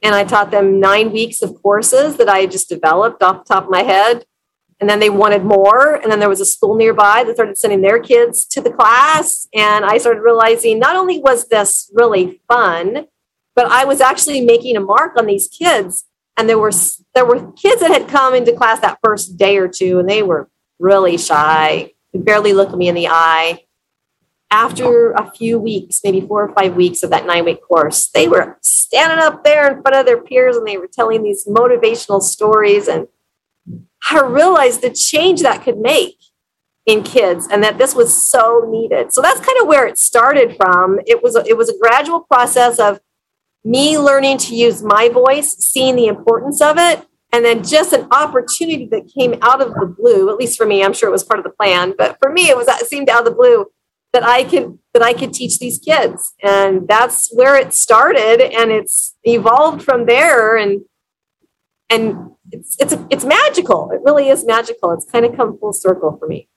And 0.00 0.14
I 0.14 0.22
taught 0.22 0.52
them 0.52 0.78
nine 0.78 1.12
weeks 1.12 1.42
of 1.42 1.60
courses 1.60 2.16
that 2.18 2.28
I 2.28 2.46
just 2.46 2.68
developed 2.68 3.24
off 3.24 3.44
the 3.44 3.54
top 3.54 3.64
of 3.64 3.70
my 3.70 3.82
head. 3.82 4.24
And 4.80 4.90
then 4.90 5.00
they 5.00 5.10
wanted 5.10 5.44
more. 5.44 5.94
And 5.94 6.10
then 6.10 6.18
there 6.18 6.28
was 6.28 6.40
a 6.40 6.46
school 6.46 6.74
nearby 6.74 7.24
that 7.24 7.36
started 7.36 7.56
sending 7.56 7.80
their 7.80 8.00
kids 8.00 8.44
to 8.46 8.60
the 8.60 8.72
class. 8.72 9.48
And 9.54 9.84
I 9.84 9.98
started 9.98 10.20
realizing 10.20 10.78
not 10.78 10.96
only 10.96 11.20
was 11.20 11.48
this 11.48 11.90
really 11.94 12.40
fun, 12.48 13.06
but 13.54 13.66
I 13.66 13.84
was 13.84 14.00
actually 14.00 14.40
making 14.40 14.76
a 14.76 14.80
mark 14.80 15.16
on 15.16 15.26
these 15.26 15.48
kids 15.48 16.04
and 16.36 16.48
there 16.48 16.58
were 16.58 16.72
there 17.14 17.24
were 17.24 17.52
kids 17.52 17.80
that 17.80 17.90
had 17.90 18.08
come 18.08 18.34
into 18.34 18.52
class 18.52 18.80
that 18.80 18.98
first 19.02 19.36
day 19.36 19.56
or 19.56 19.68
two 19.68 19.98
and 19.98 20.08
they 20.08 20.22
were 20.22 20.48
really 20.78 21.16
shy 21.16 21.92
could 22.12 22.24
barely 22.24 22.52
look 22.52 22.74
me 22.74 22.88
in 22.88 22.94
the 22.94 23.08
eye 23.08 23.64
after 24.50 25.12
a 25.12 25.30
few 25.32 25.58
weeks 25.58 26.00
maybe 26.04 26.20
four 26.20 26.42
or 26.42 26.54
five 26.54 26.74
weeks 26.74 27.02
of 27.02 27.10
that 27.10 27.26
nine 27.26 27.44
week 27.44 27.62
course 27.62 28.08
they 28.08 28.28
were 28.28 28.58
standing 28.62 29.18
up 29.18 29.44
there 29.44 29.70
in 29.70 29.82
front 29.82 29.96
of 29.96 30.06
their 30.06 30.20
peers 30.20 30.56
and 30.56 30.66
they 30.66 30.76
were 30.76 30.88
telling 30.92 31.22
these 31.22 31.46
motivational 31.46 32.20
stories 32.20 32.88
and 32.88 33.06
i 34.10 34.20
realized 34.20 34.82
the 34.82 34.90
change 34.90 35.42
that 35.42 35.62
could 35.62 35.78
make 35.78 36.16
in 36.86 37.02
kids 37.02 37.48
and 37.50 37.62
that 37.62 37.78
this 37.78 37.94
was 37.94 38.12
so 38.30 38.66
needed 38.68 39.12
so 39.12 39.22
that's 39.22 39.40
kind 39.40 39.58
of 39.60 39.66
where 39.66 39.86
it 39.86 39.98
started 39.98 40.54
from 40.56 40.98
it 41.06 41.22
was 41.22 41.34
a, 41.36 41.44
it 41.46 41.56
was 41.56 41.70
a 41.70 41.78
gradual 41.78 42.20
process 42.20 42.78
of 42.78 43.00
me 43.64 43.98
learning 43.98 44.38
to 44.38 44.54
use 44.54 44.82
my 44.82 45.08
voice, 45.08 45.56
seeing 45.56 45.96
the 45.96 46.06
importance 46.06 46.60
of 46.60 46.76
it, 46.78 47.06
and 47.32 47.44
then 47.44 47.64
just 47.64 47.92
an 47.92 48.06
opportunity 48.10 48.86
that 48.86 49.10
came 49.12 49.34
out 49.42 49.60
of 49.60 49.72
the 49.74 49.86
blue. 49.86 50.30
At 50.30 50.36
least 50.36 50.58
for 50.58 50.66
me, 50.66 50.84
I'm 50.84 50.92
sure 50.92 51.08
it 51.08 51.12
was 51.12 51.24
part 51.24 51.40
of 51.40 51.44
the 51.44 51.50
plan, 51.50 51.94
but 51.96 52.18
for 52.20 52.30
me, 52.30 52.48
it 52.48 52.56
was 52.56 52.68
it 52.68 52.86
seemed 52.86 53.08
out 53.08 53.20
of 53.20 53.24
the 53.24 53.34
blue 53.34 53.66
that 54.12 54.22
I 54.22 54.44
could 54.44 54.78
that 54.92 55.02
I 55.02 55.14
could 55.14 55.32
teach 55.32 55.58
these 55.58 55.78
kids, 55.78 56.34
and 56.42 56.86
that's 56.86 57.34
where 57.34 57.56
it 57.56 57.72
started, 57.74 58.40
and 58.40 58.70
it's 58.70 59.16
evolved 59.24 59.82
from 59.82 60.06
there, 60.06 60.56
and 60.56 60.82
and 61.88 62.32
it's 62.54 62.76
it's 62.78 62.94
it's 63.10 63.24
magical. 63.24 63.90
It 63.90 64.00
really 64.02 64.28
is 64.28 64.44
magical. 64.44 64.92
It's 64.92 65.04
kind 65.04 65.24
of 65.24 65.36
come 65.36 65.58
full 65.58 65.72
circle 65.72 66.16
for 66.16 66.26
me. 66.26 66.48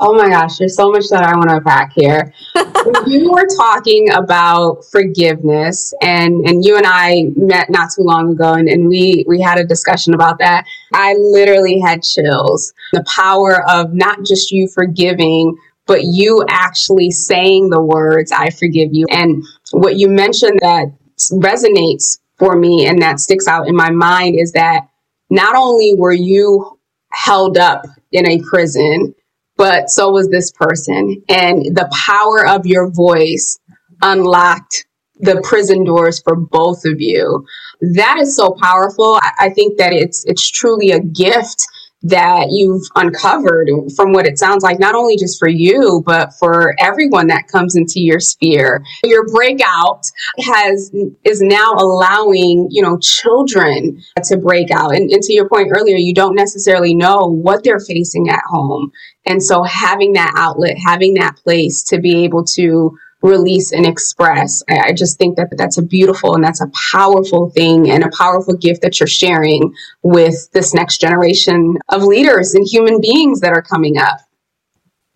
Oh 0.00 0.12
my 0.12 0.28
gosh, 0.28 0.58
there's 0.58 0.74
so 0.74 0.90
much 0.90 1.08
that 1.10 1.22
I 1.22 1.36
want 1.36 1.50
to 1.50 1.56
unpack 1.56 1.92
here. 1.94 2.34
you 3.06 3.30
were 3.30 3.46
talking 3.56 4.12
about 4.12 4.84
forgiveness 4.90 5.94
and, 6.02 6.44
and 6.48 6.64
you 6.64 6.76
and 6.76 6.84
I 6.84 7.26
met 7.36 7.70
not 7.70 7.90
too 7.94 8.02
long 8.02 8.32
ago 8.32 8.54
and, 8.54 8.68
and 8.68 8.88
we, 8.88 9.24
we 9.28 9.40
had 9.40 9.58
a 9.58 9.64
discussion 9.64 10.12
about 10.12 10.38
that. 10.40 10.64
I 10.92 11.14
literally 11.14 11.78
had 11.78 12.02
chills. 12.02 12.74
The 12.92 13.04
power 13.04 13.62
of 13.70 13.94
not 13.94 14.24
just 14.24 14.50
you 14.50 14.66
forgiving, 14.66 15.56
but 15.86 16.00
you 16.02 16.44
actually 16.48 17.12
saying 17.12 17.70
the 17.70 17.80
words, 17.80 18.32
I 18.32 18.50
forgive 18.50 18.92
you. 18.92 19.06
And 19.10 19.44
what 19.70 19.94
you 19.94 20.08
mentioned 20.08 20.58
that 20.60 20.86
resonates 21.30 22.18
for 22.36 22.56
me 22.56 22.86
and 22.86 23.00
that 23.00 23.20
sticks 23.20 23.46
out 23.46 23.68
in 23.68 23.76
my 23.76 23.90
mind 23.90 24.40
is 24.40 24.52
that 24.52 24.88
not 25.34 25.56
only 25.56 25.94
were 25.96 26.12
you 26.12 26.78
held 27.12 27.58
up 27.58 27.84
in 28.12 28.26
a 28.26 28.40
prison, 28.42 29.14
but 29.56 29.90
so 29.90 30.10
was 30.10 30.28
this 30.28 30.52
person. 30.52 31.22
And 31.28 31.76
the 31.76 31.90
power 31.92 32.46
of 32.46 32.66
your 32.66 32.88
voice 32.90 33.58
unlocked 34.00 34.86
the 35.18 35.40
prison 35.42 35.84
doors 35.84 36.20
for 36.22 36.36
both 36.36 36.84
of 36.84 37.00
you. 37.00 37.44
That 37.80 38.18
is 38.18 38.36
so 38.36 38.56
powerful. 38.62 39.18
I, 39.38 39.50
think 39.50 39.78
that 39.78 39.92
it's 39.92 40.24
it's 40.24 40.48
truly 40.50 40.90
a 40.90 41.00
gift 41.00 41.66
that 42.04 42.48
you've 42.50 42.82
uncovered 42.96 43.70
from 43.96 44.12
what 44.12 44.26
it 44.26 44.38
sounds 44.38 44.62
like, 44.62 44.78
not 44.78 44.94
only 44.94 45.16
just 45.16 45.38
for 45.38 45.48
you, 45.48 46.02
but 46.04 46.34
for 46.34 46.74
everyone 46.78 47.26
that 47.28 47.48
comes 47.48 47.76
into 47.76 48.00
your 48.00 48.20
sphere. 48.20 48.84
Your 49.04 49.26
breakout 49.26 50.04
has, 50.40 50.90
is 51.24 51.40
now 51.40 51.72
allowing, 51.72 52.68
you 52.70 52.82
know, 52.82 52.98
children 52.98 54.02
to 54.22 54.36
break 54.36 54.70
out. 54.70 54.94
And, 54.94 55.10
and 55.10 55.22
to 55.22 55.32
your 55.32 55.48
point 55.48 55.72
earlier, 55.74 55.96
you 55.96 56.12
don't 56.12 56.34
necessarily 56.34 56.94
know 56.94 57.26
what 57.26 57.64
they're 57.64 57.80
facing 57.80 58.28
at 58.28 58.42
home. 58.48 58.92
And 59.26 59.42
so 59.42 59.62
having 59.62 60.12
that 60.12 60.34
outlet, 60.36 60.76
having 60.76 61.14
that 61.14 61.36
place 61.36 61.82
to 61.84 61.98
be 61.98 62.24
able 62.24 62.44
to 62.54 62.98
release 63.24 63.72
and 63.72 63.86
express. 63.86 64.62
I, 64.68 64.92
just 64.92 65.18
think 65.18 65.36
that 65.36 65.48
that's 65.56 65.78
a 65.78 65.82
beautiful 65.82 66.34
and 66.34 66.44
that's 66.44 66.60
a 66.60 66.70
powerful 66.92 67.50
thing 67.50 67.90
and 67.90 68.04
a 68.04 68.10
powerful 68.10 68.54
gift 68.54 68.82
that 68.82 69.00
you're 69.00 69.06
sharing 69.06 69.74
with 70.02 70.50
this 70.52 70.74
next 70.74 71.00
generation 71.00 71.78
of 71.88 72.02
leaders 72.02 72.54
and 72.54 72.66
human 72.68 73.00
beings 73.00 73.40
that 73.40 73.52
are 73.52 73.62
coming 73.62 73.96
up. 73.96 74.18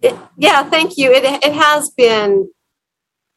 It, 0.00 0.16
yeah, 0.38 0.62
thank 0.62 0.96
you. 0.96 1.12
It, 1.12 1.24
it 1.24 1.52
has 1.52 1.90
been 1.90 2.50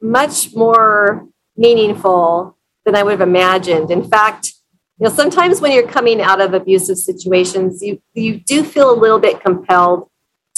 much 0.02 0.56
more 0.56 1.28
meaningful 1.58 2.58
than 2.86 2.96
I 2.96 3.04
would 3.04 3.12
have 3.12 3.28
imagined. 3.28 3.92
In 3.92 4.08
fact, 4.08 4.54
you 4.98 5.08
know, 5.08 5.14
sometimes 5.14 5.60
when 5.60 5.74
you're 5.74 5.88
coming 5.88 6.22
out 6.22 6.40
of 6.40 6.54
abusive 6.54 6.98
situations, 6.98 7.82
you 7.82 8.02
you 8.14 8.40
do 8.40 8.64
feel 8.64 8.92
a 8.92 8.98
little 8.98 9.20
bit 9.20 9.42
compelled 9.42 10.10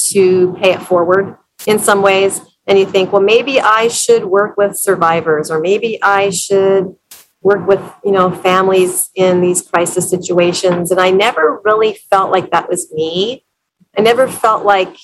to 0.10 0.53
pay 0.62 0.74
it 0.74 0.82
forward 0.82 1.38
in 1.65 1.79
some 1.79 2.01
ways 2.01 2.41
and 2.65 2.79
you 2.79 2.86
think, 2.86 3.12
well, 3.12 3.22
maybe 3.22 3.60
I 3.60 3.88
should 3.88 4.25
work 4.25 4.58
with 4.58 4.77
survivors, 4.77 5.51
or 5.51 5.60
maybe 5.60 6.01
I 6.01 6.29
should 6.29 6.96
work 7.41 7.67
with 7.67 7.82
you 8.05 8.12
know 8.12 8.32
families 8.32 9.10
in 9.15 9.41
these 9.41 9.62
crisis 9.62 10.10
situations. 10.10 10.91
And 10.91 11.00
I 11.00 11.12
never 11.12 11.62
really 11.63 11.93
felt 12.10 12.32
like 12.32 12.51
that 12.51 12.70
was 12.70 12.91
me. 12.93 13.46
I 13.98 14.01
never 14.01 14.27
felt 14.27 14.65
like 14.65 14.96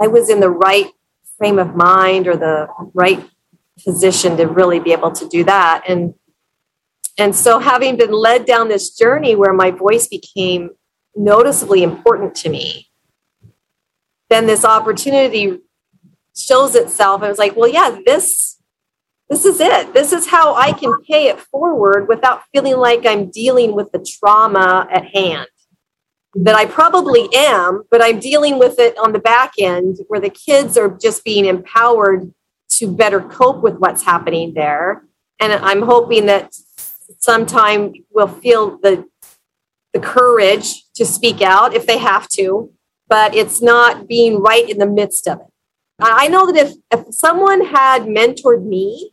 I 0.00 0.08
was 0.08 0.30
in 0.30 0.40
the 0.40 0.50
right 0.50 0.90
frame 1.36 1.58
of 1.58 1.76
mind 1.76 2.26
or 2.26 2.36
the 2.36 2.68
right 2.94 3.22
position 3.84 4.36
to 4.36 4.44
really 4.44 4.80
be 4.80 4.92
able 4.92 5.12
to 5.12 5.28
do 5.28 5.44
that. 5.44 5.84
And 5.86 6.14
and 7.18 7.36
so 7.36 7.58
having 7.58 7.96
been 7.96 8.12
led 8.12 8.46
down 8.46 8.68
this 8.68 8.96
journey 8.96 9.36
where 9.36 9.52
my 9.52 9.70
voice 9.70 10.08
became 10.08 10.70
noticeably 11.14 11.82
important 11.82 12.34
to 12.36 12.48
me, 12.48 12.88
then 14.30 14.46
this 14.46 14.64
opportunity 14.64 15.60
shows 16.36 16.74
itself. 16.74 17.22
I 17.22 17.28
was 17.28 17.38
like, 17.38 17.56
well, 17.56 17.68
yeah, 17.68 17.98
this 18.04 18.60
this 19.30 19.44
is 19.44 19.60
it. 19.60 19.94
This 19.94 20.12
is 20.12 20.26
how 20.26 20.56
I 20.56 20.72
can 20.72 20.92
pay 21.02 21.28
it 21.28 21.38
forward 21.38 22.08
without 22.08 22.42
feeling 22.52 22.76
like 22.76 23.06
I'm 23.06 23.30
dealing 23.30 23.76
with 23.76 23.92
the 23.92 24.04
trauma 24.04 24.88
at 24.90 25.06
hand. 25.06 25.46
That 26.34 26.56
I 26.56 26.66
probably 26.66 27.28
am, 27.34 27.84
but 27.90 28.02
I'm 28.02 28.18
dealing 28.18 28.58
with 28.58 28.78
it 28.78 28.96
on 28.98 29.12
the 29.12 29.18
back 29.20 29.52
end 29.58 29.98
where 30.08 30.20
the 30.20 30.30
kids 30.30 30.76
are 30.76 30.88
just 30.88 31.24
being 31.24 31.44
empowered 31.44 32.32
to 32.70 32.92
better 32.92 33.20
cope 33.20 33.62
with 33.62 33.76
what's 33.76 34.02
happening 34.02 34.54
there. 34.54 35.04
And 35.40 35.52
I'm 35.52 35.82
hoping 35.82 36.26
that 36.26 36.54
sometime 37.18 37.94
we'll 38.10 38.28
feel 38.28 38.78
the 38.78 39.08
the 39.92 40.00
courage 40.00 40.84
to 40.94 41.04
speak 41.04 41.42
out 41.42 41.74
if 41.74 41.86
they 41.86 41.98
have 41.98 42.28
to, 42.28 42.72
but 43.08 43.34
it's 43.34 43.60
not 43.60 44.06
being 44.06 44.40
right 44.40 44.68
in 44.68 44.78
the 44.78 44.86
midst 44.86 45.26
of 45.26 45.40
it. 45.40 45.46
I 46.00 46.28
know 46.28 46.46
that 46.50 46.56
if, 46.56 46.72
if 46.90 47.14
someone 47.14 47.64
had 47.64 48.02
mentored 48.02 48.64
me 48.64 49.12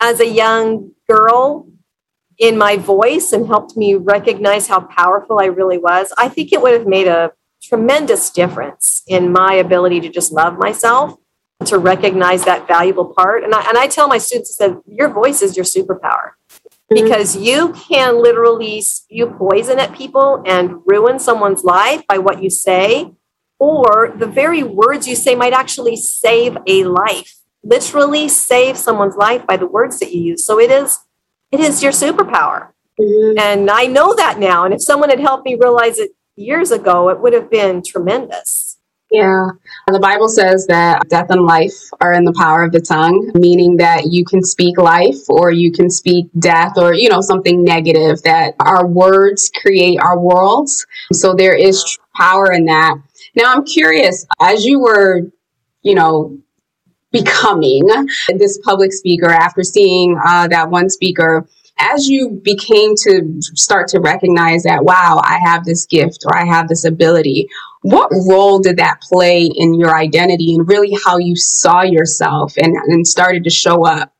as 0.00 0.20
a 0.20 0.28
young 0.28 0.92
girl 1.08 1.68
in 2.38 2.58
my 2.58 2.76
voice 2.76 3.32
and 3.32 3.46
helped 3.46 3.76
me 3.76 3.94
recognize 3.94 4.68
how 4.68 4.80
powerful 4.80 5.40
I 5.40 5.46
really 5.46 5.78
was, 5.78 6.12
I 6.18 6.28
think 6.28 6.52
it 6.52 6.60
would 6.60 6.72
have 6.72 6.86
made 6.86 7.06
a 7.06 7.32
tremendous 7.62 8.30
difference 8.30 9.02
in 9.06 9.32
my 9.32 9.54
ability 9.54 10.00
to 10.00 10.08
just 10.08 10.32
love 10.32 10.58
myself, 10.58 11.16
to 11.64 11.78
recognize 11.78 12.44
that 12.44 12.66
valuable 12.68 13.14
part. 13.14 13.44
And 13.44 13.54
I, 13.54 13.68
and 13.68 13.78
I 13.78 13.86
tell 13.86 14.08
my 14.08 14.18
students 14.18 14.56
that 14.56 14.80
your 14.86 15.08
voice 15.08 15.42
is 15.42 15.56
your 15.56 15.64
superpower 15.64 16.32
mm-hmm. 16.92 17.04
because 17.04 17.36
you 17.36 17.72
can 17.72 18.22
literally 18.22 18.82
spew 18.82 19.26
poison 19.26 19.78
at 19.78 19.94
people 19.94 20.42
and 20.46 20.80
ruin 20.84 21.18
someone's 21.18 21.64
life 21.64 22.06
by 22.06 22.18
what 22.18 22.42
you 22.42 22.50
say 22.50 23.12
or 23.58 24.12
the 24.16 24.26
very 24.26 24.62
words 24.62 25.06
you 25.06 25.16
say 25.16 25.34
might 25.34 25.52
actually 25.52 25.96
save 25.96 26.56
a 26.66 26.84
life 26.84 27.40
literally 27.62 28.28
save 28.28 28.76
someone's 28.76 29.16
life 29.16 29.46
by 29.46 29.56
the 29.56 29.66
words 29.66 29.98
that 29.98 30.12
you 30.14 30.20
use 30.20 30.44
so 30.44 30.58
it 30.58 30.70
is 30.70 31.00
it 31.50 31.60
is 31.60 31.82
your 31.82 31.92
superpower 31.92 32.72
mm-hmm. 33.00 33.38
and 33.38 33.70
i 33.70 33.86
know 33.86 34.14
that 34.14 34.38
now 34.38 34.64
and 34.64 34.74
if 34.74 34.82
someone 34.82 35.10
had 35.10 35.20
helped 35.20 35.44
me 35.44 35.54
realize 35.54 35.98
it 35.98 36.10
years 36.36 36.70
ago 36.70 37.08
it 37.08 37.20
would 37.20 37.32
have 37.32 37.50
been 37.50 37.82
tremendous 37.82 38.74
yeah. 39.14 39.46
The 39.86 40.00
Bible 40.00 40.28
says 40.28 40.66
that 40.66 41.08
death 41.08 41.26
and 41.30 41.42
life 41.42 41.76
are 42.00 42.12
in 42.12 42.24
the 42.24 42.32
power 42.32 42.64
of 42.64 42.72
the 42.72 42.80
tongue, 42.80 43.30
meaning 43.34 43.76
that 43.76 44.06
you 44.10 44.24
can 44.24 44.42
speak 44.42 44.76
life 44.76 45.28
or 45.28 45.52
you 45.52 45.70
can 45.70 45.88
speak 45.88 46.26
death 46.40 46.72
or, 46.76 46.94
you 46.94 47.08
know, 47.08 47.20
something 47.20 47.62
negative, 47.62 48.22
that 48.22 48.54
our 48.58 48.86
words 48.86 49.52
create 49.62 50.00
our 50.00 50.18
worlds. 50.18 50.84
So 51.12 51.32
there 51.32 51.54
is 51.54 51.96
power 52.16 52.50
in 52.50 52.64
that. 52.64 52.96
Now, 53.34 53.52
I'm 53.52 53.64
curious, 53.64 54.26
as 54.40 54.64
you 54.64 54.80
were, 54.80 55.22
you 55.82 55.94
know, 55.94 56.38
becoming 57.10 57.82
this 58.36 58.58
public 58.64 58.92
speaker 58.92 59.30
after 59.30 59.62
seeing 59.62 60.18
uh, 60.24 60.48
that 60.48 60.70
one 60.70 60.90
speaker, 60.90 61.48
as 61.78 62.08
you 62.08 62.40
became 62.42 62.94
to 62.96 63.36
start 63.40 63.88
to 63.88 64.00
recognize 64.00 64.62
that, 64.62 64.84
wow, 64.84 65.20
I 65.22 65.38
have 65.44 65.64
this 65.64 65.86
gift 65.86 66.24
or 66.26 66.36
I 66.36 66.44
have 66.44 66.68
this 66.68 66.84
ability, 66.84 67.48
what 67.82 68.10
role 68.28 68.60
did 68.60 68.78
that 68.78 69.00
play 69.02 69.44
in 69.44 69.74
your 69.74 69.96
identity 69.96 70.54
and 70.54 70.68
really 70.68 70.96
how 71.04 71.18
you 71.18 71.36
saw 71.36 71.82
yourself 71.82 72.54
and, 72.56 72.74
and 72.86 73.06
started 73.06 73.44
to 73.44 73.50
show 73.50 73.84
up? 73.84 74.12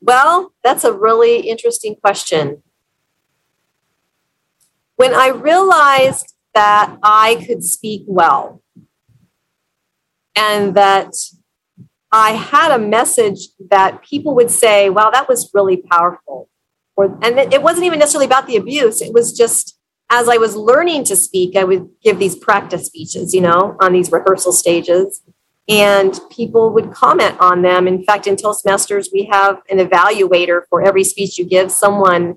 Well, 0.00 0.52
that's 0.62 0.84
a 0.84 0.92
really 0.92 1.48
interesting 1.48 1.96
question. 1.96 2.62
When 4.96 5.14
I 5.14 5.28
realized 5.28 6.33
that 6.54 6.96
I 7.02 7.44
could 7.46 7.64
speak 7.64 8.04
well 8.06 8.62
and 10.36 10.74
that 10.74 11.14
I 12.12 12.32
had 12.32 12.70
a 12.70 12.78
message 12.78 13.48
that 13.70 14.02
people 14.02 14.34
would 14.36 14.50
say, 14.50 14.88
wow, 14.88 15.10
that 15.10 15.28
was 15.28 15.50
really 15.52 15.78
powerful. 15.78 16.48
or 16.96 17.18
and 17.22 17.38
it 17.38 17.62
wasn't 17.62 17.86
even 17.86 17.98
necessarily 17.98 18.26
about 18.26 18.46
the 18.46 18.56
abuse. 18.56 19.02
It 19.02 19.12
was 19.12 19.36
just 19.36 19.78
as 20.10 20.28
I 20.28 20.36
was 20.36 20.54
learning 20.54 21.04
to 21.04 21.16
speak, 21.16 21.56
I 21.56 21.64
would 21.64 21.88
give 22.02 22.18
these 22.18 22.36
practice 22.36 22.86
speeches, 22.86 23.34
you 23.34 23.40
know, 23.40 23.76
on 23.80 23.92
these 23.92 24.12
rehearsal 24.12 24.52
stages, 24.52 25.22
and 25.68 26.20
people 26.30 26.70
would 26.70 26.92
comment 26.92 27.36
on 27.40 27.62
them. 27.62 27.88
In 27.88 28.04
fact, 28.04 28.26
in 28.26 28.36
Toastmasters, 28.36 29.08
we 29.12 29.24
have 29.32 29.62
an 29.70 29.78
evaluator 29.78 30.62
for 30.68 30.82
every 30.82 31.04
speech 31.04 31.38
you 31.38 31.44
give. 31.44 31.72
Someone 31.72 32.36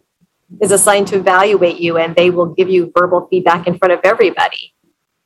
is 0.62 0.72
assigned 0.72 1.08
to 1.08 1.18
evaluate 1.18 1.80
you, 1.80 1.98
and 1.98 2.16
they 2.16 2.30
will 2.30 2.48
give 2.48 2.70
you 2.70 2.92
verbal 2.98 3.28
feedback 3.30 3.68
in 3.68 3.78
front 3.78 3.94
of 3.94 4.00
everybody. 4.04 4.74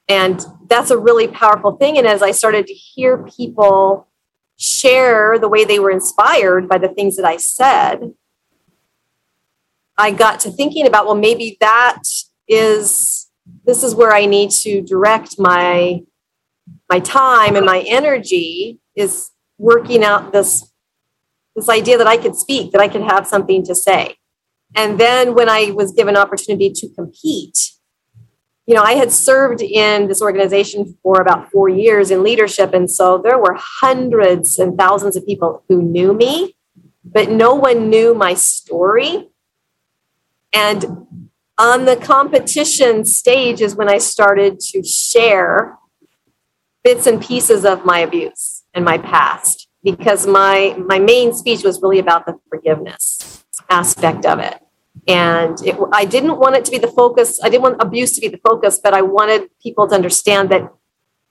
And 0.07 0.43
that's 0.67 0.91
a 0.91 0.97
really 0.97 1.27
powerful 1.27 1.77
thing. 1.77 1.97
And 1.97 2.07
as 2.07 2.21
I 2.21 2.31
started 2.31 2.67
to 2.67 2.73
hear 2.73 3.17
people 3.17 4.07
share 4.57 5.39
the 5.39 5.47
way 5.47 5.63
they 5.63 5.79
were 5.79 5.91
inspired 5.91 6.67
by 6.67 6.77
the 6.77 6.89
things 6.89 7.15
that 7.15 7.25
I 7.25 7.37
said, 7.37 8.13
I 9.97 10.11
got 10.11 10.39
to 10.41 10.51
thinking 10.51 10.87
about, 10.87 11.05
well, 11.05 11.15
maybe 11.15 11.57
that 11.61 12.01
is 12.47 13.29
this 13.65 13.83
is 13.83 13.95
where 13.95 14.11
I 14.11 14.25
need 14.25 14.51
to 14.51 14.81
direct 14.81 15.39
my 15.39 16.01
my 16.89 16.99
time 16.99 17.55
and 17.55 17.65
my 17.65 17.83
energy 17.87 18.79
is 18.95 19.31
working 19.57 20.03
out 20.03 20.33
this 20.33 20.71
this 21.55 21.69
idea 21.69 21.97
that 21.97 22.07
I 22.07 22.17
could 22.17 22.35
speak, 22.35 22.71
that 22.71 22.81
I 22.81 22.87
could 22.87 23.03
have 23.03 23.27
something 23.27 23.63
to 23.65 23.75
say. 23.75 24.15
And 24.75 24.99
then 24.99 25.35
when 25.35 25.49
I 25.49 25.71
was 25.71 25.91
given 25.91 26.15
opportunity 26.15 26.71
to 26.71 26.89
compete, 26.89 27.71
you 28.65 28.75
know, 28.75 28.83
I 28.83 28.93
had 28.93 29.11
served 29.11 29.61
in 29.61 30.07
this 30.07 30.21
organization 30.21 30.97
for 31.03 31.19
about 31.19 31.51
four 31.51 31.67
years 31.67 32.11
in 32.11 32.23
leadership. 32.23 32.73
And 32.73 32.89
so 32.89 33.17
there 33.17 33.37
were 33.37 33.57
hundreds 33.57 34.59
and 34.59 34.77
thousands 34.77 35.15
of 35.15 35.25
people 35.25 35.63
who 35.67 35.81
knew 35.81 36.13
me, 36.13 36.55
but 37.03 37.29
no 37.29 37.53
one 37.53 37.89
knew 37.89 38.13
my 38.13 38.33
story. 38.33 39.29
And 40.53 41.07
on 41.57 41.85
the 41.85 41.95
competition 41.95 43.03
stage 43.03 43.61
is 43.61 43.75
when 43.75 43.89
I 43.89 43.97
started 43.97 44.59
to 44.71 44.83
share 44.83 45.77
bits 46.83 47.07
and 47.07 47.21
pieces 47.21 47.65
of 47.65 47.85
my 47.85 47.99
abuse 47.99 48.63
and 48.73 48.85
my 48.85 48.97
past 48.97 49.67
because 49.83 50.25
my 50.25 50.75
my 50.87 50.99
main 50.99 51.33
speech 51.33 51.63
was 51.63 51.81
really 51.81 51.99
about 51.99 52.25
the 52.25 52.39
forgiveness 52.49 53.30
aspect 53.69 54.25
of 54.25 54.39
it. 54.39 54.57
And 55.07 55.57
it, 55.65 55.75
i 55.93 56.05
didn't 56.05 56.37
want 56.37 56.55
it 56.57 56.65
to 56.65 56.71
be 56.71 56.77
the 56.77 56.87
focus 56.87 57.39
i 57.41 57.49
didn't 57.49 57.63
want 57.63 57.81
abuse 57.81 58.11
to 58.15 58.21
be 58.21 58.27
the 58.27 58.37
focus 58.37 58.77
but 58.77 58.93
i 58.93 59.01
wanted 59.01 59.49
people 59.63 59.87
to 59.87 59.95
understand 59.95 60.49
that 60.49 60.69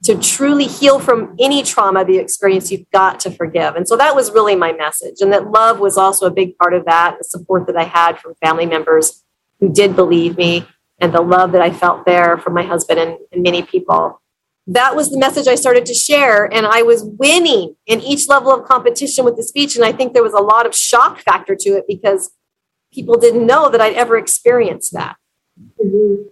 to 0.02 0.18
truly 0.18 0.64
heal 0.64 0.98
from 0.98 1.36
any 1.38 1.62
trauma 1.62 2.04
the 2.04 2.16
experience 2.16 2.72
you've 2.72 2.90
got 2.90 3.20
to 3.20 3.30
forgive. 3.30 3.76
And 3.76 3.86
so 3.86 3.98
that 3.98 4.14
was 4.16 4.32
really 4.32 4.56
my 4.56 4.72
message. 4.72 5.16
And 5.20 5.30
that 5.30 5.50
love 5.50 5.78
was 5.78 5.98
also 5.98 6.24
a 6.24 6.30
big 6.30 6.56
part 6.56 6.72
of 6.72 6.86
that 6.86 7.18
the 7.18 7.24
support 7.24 7.66
that 7.66 7.76
i 7.76 7.84
had 7.84 8.18
from 8.18 8.34
family 8.36 8.66
members 8.66 9.22
who 9.60 9.70
did 9.70 9.94
believe 9.94 10.36
me 10.36 10.66
and 11.00 11.14
the 11.14 11.20
love 11.20 11.52
that 11.52 11.62
I 11.62 11.70
felt 11.70 12.04
there 12.04 12.36
from 12.38 12.54
my 12.54 12.62
husband 12.62 13.00
and, 13.00 13.18
and 13.32 13.42
many 13.42 13.62
people. 13.62 14.20
That 14.66 14.94
was 14.94 15.10
the 15.10 15.18
message 15.18 15.48
I 15.48 15.54
started 15.54 15.86
to 15.86 15.94
share. 15.94 16.44
And 16.44 16.66
I 16.66 16.82
was 16.82 17.04
winning 17.04 17.76
in 17.86 18.00
each 18.00 18.28
level 18.28 18.52
of 18.52 18.66
competition 18.66 19.24
with 19.24 19.36
the 19.36 19.42
speech. 19.42 19.76
And 19.76 19.84
I 19.84 19.92
think 19.92 20.12
there 20.12 20.22
was 20.22 20.34
a 20.34 20.40
lot 20.40 20.66
of 20.66 20.74
shock 20.74 21.20
factor 21.20 21.56
to 21.56 21.70
it 21.70 21.84
because 21.88 22.30
people 22.92 23.16
didn't 23.18 23.46
know 23.46 23.68
that 23.70 23.80
I'd 23.80 23.94
ever 23.94 24.16
experienced 24.16 24.92
that. 24.92 25.16
Mm-hmm. 25.82 26.28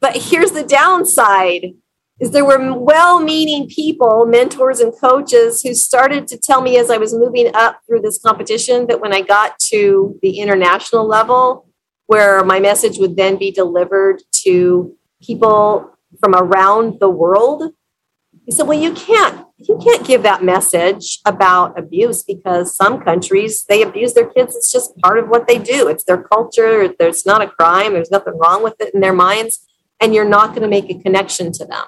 But 0.00 0.16
here's 0.16 0.52
the 0.52 0.64
downside 0.64 1.74
is 2.20 2.32
there 2.32 2.44
were 2.44 2.74
well-meaning 2.74 3.68
people, 3.68 4.26
mentors 4.26 4.80
and 4.80 4.92
coaches 4.92 5.62
who 5.62 5.72
started 5.72 6.26
to 6.26 6.36
tell 6.36 6.60
me 6.60 6.76
as 6.76 6.90
I 6.90 6.96
was 6.96 7.14
moving 7.14 7.48
up 7.54 7.80
through 7.86 8.00
this 8.00 8.18
competition 8.20 8.88
that 8.88 9.00
when 9.00 9.14
I 9.14 9.20
got 9.20 9.58
to 9.70 10.18
the 10.20 10.40
international 10.40 11.06
level, 11.06 11.68
where 12.06 12.42
my 12.42 12.58
message 12.58 12.98
would 12.98 13.16
then 13.16 13.36
be 13.36 13.52
delivered 13.52 14.22
to 14.44 14.96
people 15.22 15.96
from 16.20 16.34
around 16.34 17.00
the 17.00 17.08
world. 17.08 17.72
He 18.46 18.52
said, 18.52 18.66
"Well, 18.66 18.78
you 18.78 18.92
can't 18.92 19.46
you 19.58 19.78
can't 19.82 20.06
give 20.06 20.22
that 20.22 20.44
message 20.44 21.18
about 21.24 21.78
abuse 21.78 22.22
because 22.22 22.76
some 22.76 23.00
countries 23.00 23.64
they 23.64 23.82
abuse 23.82 24.14
their 24.14 24.26
kids. 24.26 24.54
It's 24.56 24.72
just 24.72 24.96
part 24.98 25.18
of 25.18 25.28
what 25.28 25.46
they 25.46 25.58
do. 25.58 25.88
It's 25.88 26.04
their 26.04 26.22
culture. 26.22 26.88
There's 26.98 27.26
not 27.26 27.42
a 27.42 27.48
crime. 27.48 27.92
There's 27.94 28.10
nothing 28.10 28.38
wrong 28.38 28.62
with 28.62 28.80
it 28.80 28.94
in 28.94 29.00
their 29.00 29.12
minds, 29.12 29.66
and 30.00 30.14
you're 30.14 30.28
not 30.28 30.50
going 30.50 30.62
to 30.62 30.68
make 30.68 30.90
a 30.90 30.98
connection 30.98 31.52
to 31.52 31.64
them." 31.64 31.84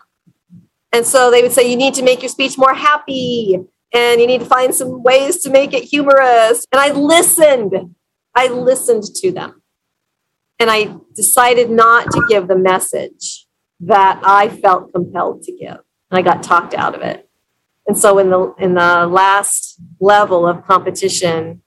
And 0.93 1.07
so 1.07 1.31
they 1.31 1.43
would 1.43 1.53
say, 1.53 1.71
"You 1.71 1.77
need 1.77 1.95
to 1.95 2.03
make 2.03 2.23
your 2.23 2.29
speech 2.29 2.59
more 2.59 2.75
happy." 2.75 3.61
And 3.93 4.21
you 4.21 4.27
need 4.29 4.39
to 4.39 4.47
find 4.47 4.73
some 4.73 5.03
ways 5.03 5.43
to 5.43 5.51
make 5.51 5.73
it 5.75 5.83
humorous. 5.83 6.65
And 6.71 6.81
I 6.81 6.93
listened. 6.93 7.97
I 8.37 8.47
listened 8.47 9.03
to 9.17 9.33
them 9.33 9.61
and 10.61 10.71
I 10.71 10.95
decided 11.17 11.71
not 11.71 12.11
to 12.13 12.25
give 12.29 12.47
the 12.47 12.57
message 12.57 13.47
that 13.81 14.21
I 14.25 14.49
felt 14.49 14.93
compelled 14.93 15.43
to 15.43 15.53
give. 15.53 15.79
And 16.11 16.19
I 16.19 16.23
got 16.23 16.43
talked 16.43 16.75
out 16.75 16.95
of 16.95 17.03
it. 17.03 17.29
And 17.87 17.99
so 17.99 18.19
in 18.19 18.31
the 18.31 18.55
in 18.59 18.75
the 18.75 19.07
last 19.07 19.81
level 20.01 20.47
of 20.47 20.65
competition, 20.65 21.63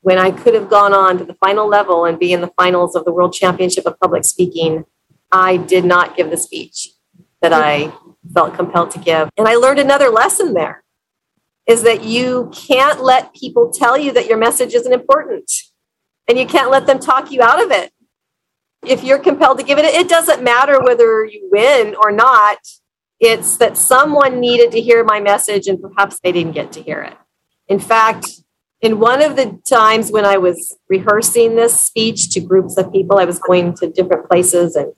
when 0.00 0.18
I 0.18 0.30
could 0.30 0.54
have 0.54 0.68
gone 0.68 0.92
on 0.92 1.18
to 1.18 1.24
the 1.24 1.34
final 1.34 1.66
level 1.66 2.04
and 2.04 2.18
be 2.18 2.32
in 2.32 2.40
the 2.40 2.52
finals 2.56 2.94
of 2.94 3.04
the 3.04 3.12
World 3.12 3.32
Championship 3.32 3.86
of 3.86 3.98
Public 3.98 4.24
Speaking, 4.24 4.84
I 5.32 5.56
did 5.56 5.84
not 5.84 6.16
give 6.16 6.30
the 6.30 6.36
speech 6.36 6.90
that 7.42 7.52
I 7.52 7.92
felt 8.32 8.54
compelled 8.54 8.90
to 8.92 8.98
give. 8.98 9.28
And 9.36 9.48
I 9.48 9.56
learned 9.56 9.78
another 9.78 10.08
lesson 10.08 10.54
there 10.54 10.84
is 11.66 11.82
that 11.82 12.04
you 12.04 12.50
can't 12.54 13.02
let 13.02 13.34
people 13.34 13.72
tell 13.72 13.98
you 13.98 14.12
that 14.12 14.26
your 14.26 14.38
message 14.38 14.74
isn't 14.74 14.92
important. 14.92 15.50
And 16.28 16.38
you 16.38 16.46
can't 16.46 16.70
let 16.70 16.86
them 16.86 16.98
talk 16.98 17.30
you 17.30 17.42
out 17.42 17.62
of 17.62 17.70
it 17.70 17.92
if 18.86 19.04
you're 19.04 19.18
compelled 19.18 19.58
to 19.58 19.64
give 19.64 19.78
it, 19.78 19.84
it 19.84 20.08
doesn't 20.08 20.42
matter 20.42 20.80
whether 20.80 21.24
you 21.24 21.48
win 21.50 21.94
or 22.02 22.12
not. 22.12 22.58
It's 23.18 23.56
that 23.58 23.76
someone 23.76 24.40
needed 24.40 24.72
to 24.72 24.80
hear 24.80 25.04
my 25.04 25.20
message 25.20 25.66
and 25.66 25.80
perhaps 25.80 26.20
they 26.20 26.32
didn't 26.32 26.52
get 26.52 26.72
to 26.72 26.82
hear 26.82 27.02
it. 27.02 27.16
In 27.68 27.78
fact, 27.78 28.28
in 28.80 29.00
one 29.00 29.22
of 29.22 29.36
the 29.36 29.58
times 29.68 30.12
when 30.12 30.24
I 30.24 30.36
was 30.36 30.76
rehearsing 30.88 31.56
this 31.56 31.80
speech 31.80 32.30
to 32.30 32.40
groups 32.40 32.76
of 32.76 32.92
people, 32.92 33.18
I 33.18 33.24
was 33.24 33.38
going 33.38 33.74
to 33.74 33.90
different 33.90 34.28
places 34.28 34.76
and 34.76 34.92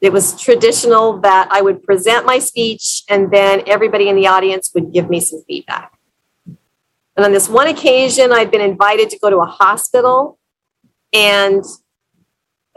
it 0.00 0.12
was 0.12 0.40
traditional 0.40 1.18
that 1.20 1.48
I 1.50 1.62
would 1.62 1.82
present 1.82 2.26
my 2.26 2.38
speech 2.38 3.02
and 3.08 3.32
then 3.32 3.62
everybody 3.66 4.08
in 4.08 4.16
the 4.16 4.26
audience 4.26 4.70
would 4.74 4.92
give 4.92 5.08
me 5.08 5.20
some 5.20 5.42
feedback. 5.46 5.98
And 7.16 7.24
on 7.24 7.32
this 7.32 7.48
one 7.48 7.66
occasion, 7.66 8.32
I'd 8.32 8.50
been 8.50 8.60
invited 8.60 9.10
to 9.10 9.18
go 9.18 9.30
to 9.30 9.38
a 9.38 9.46
hospital 9.46 10.38
and 11.12 11.64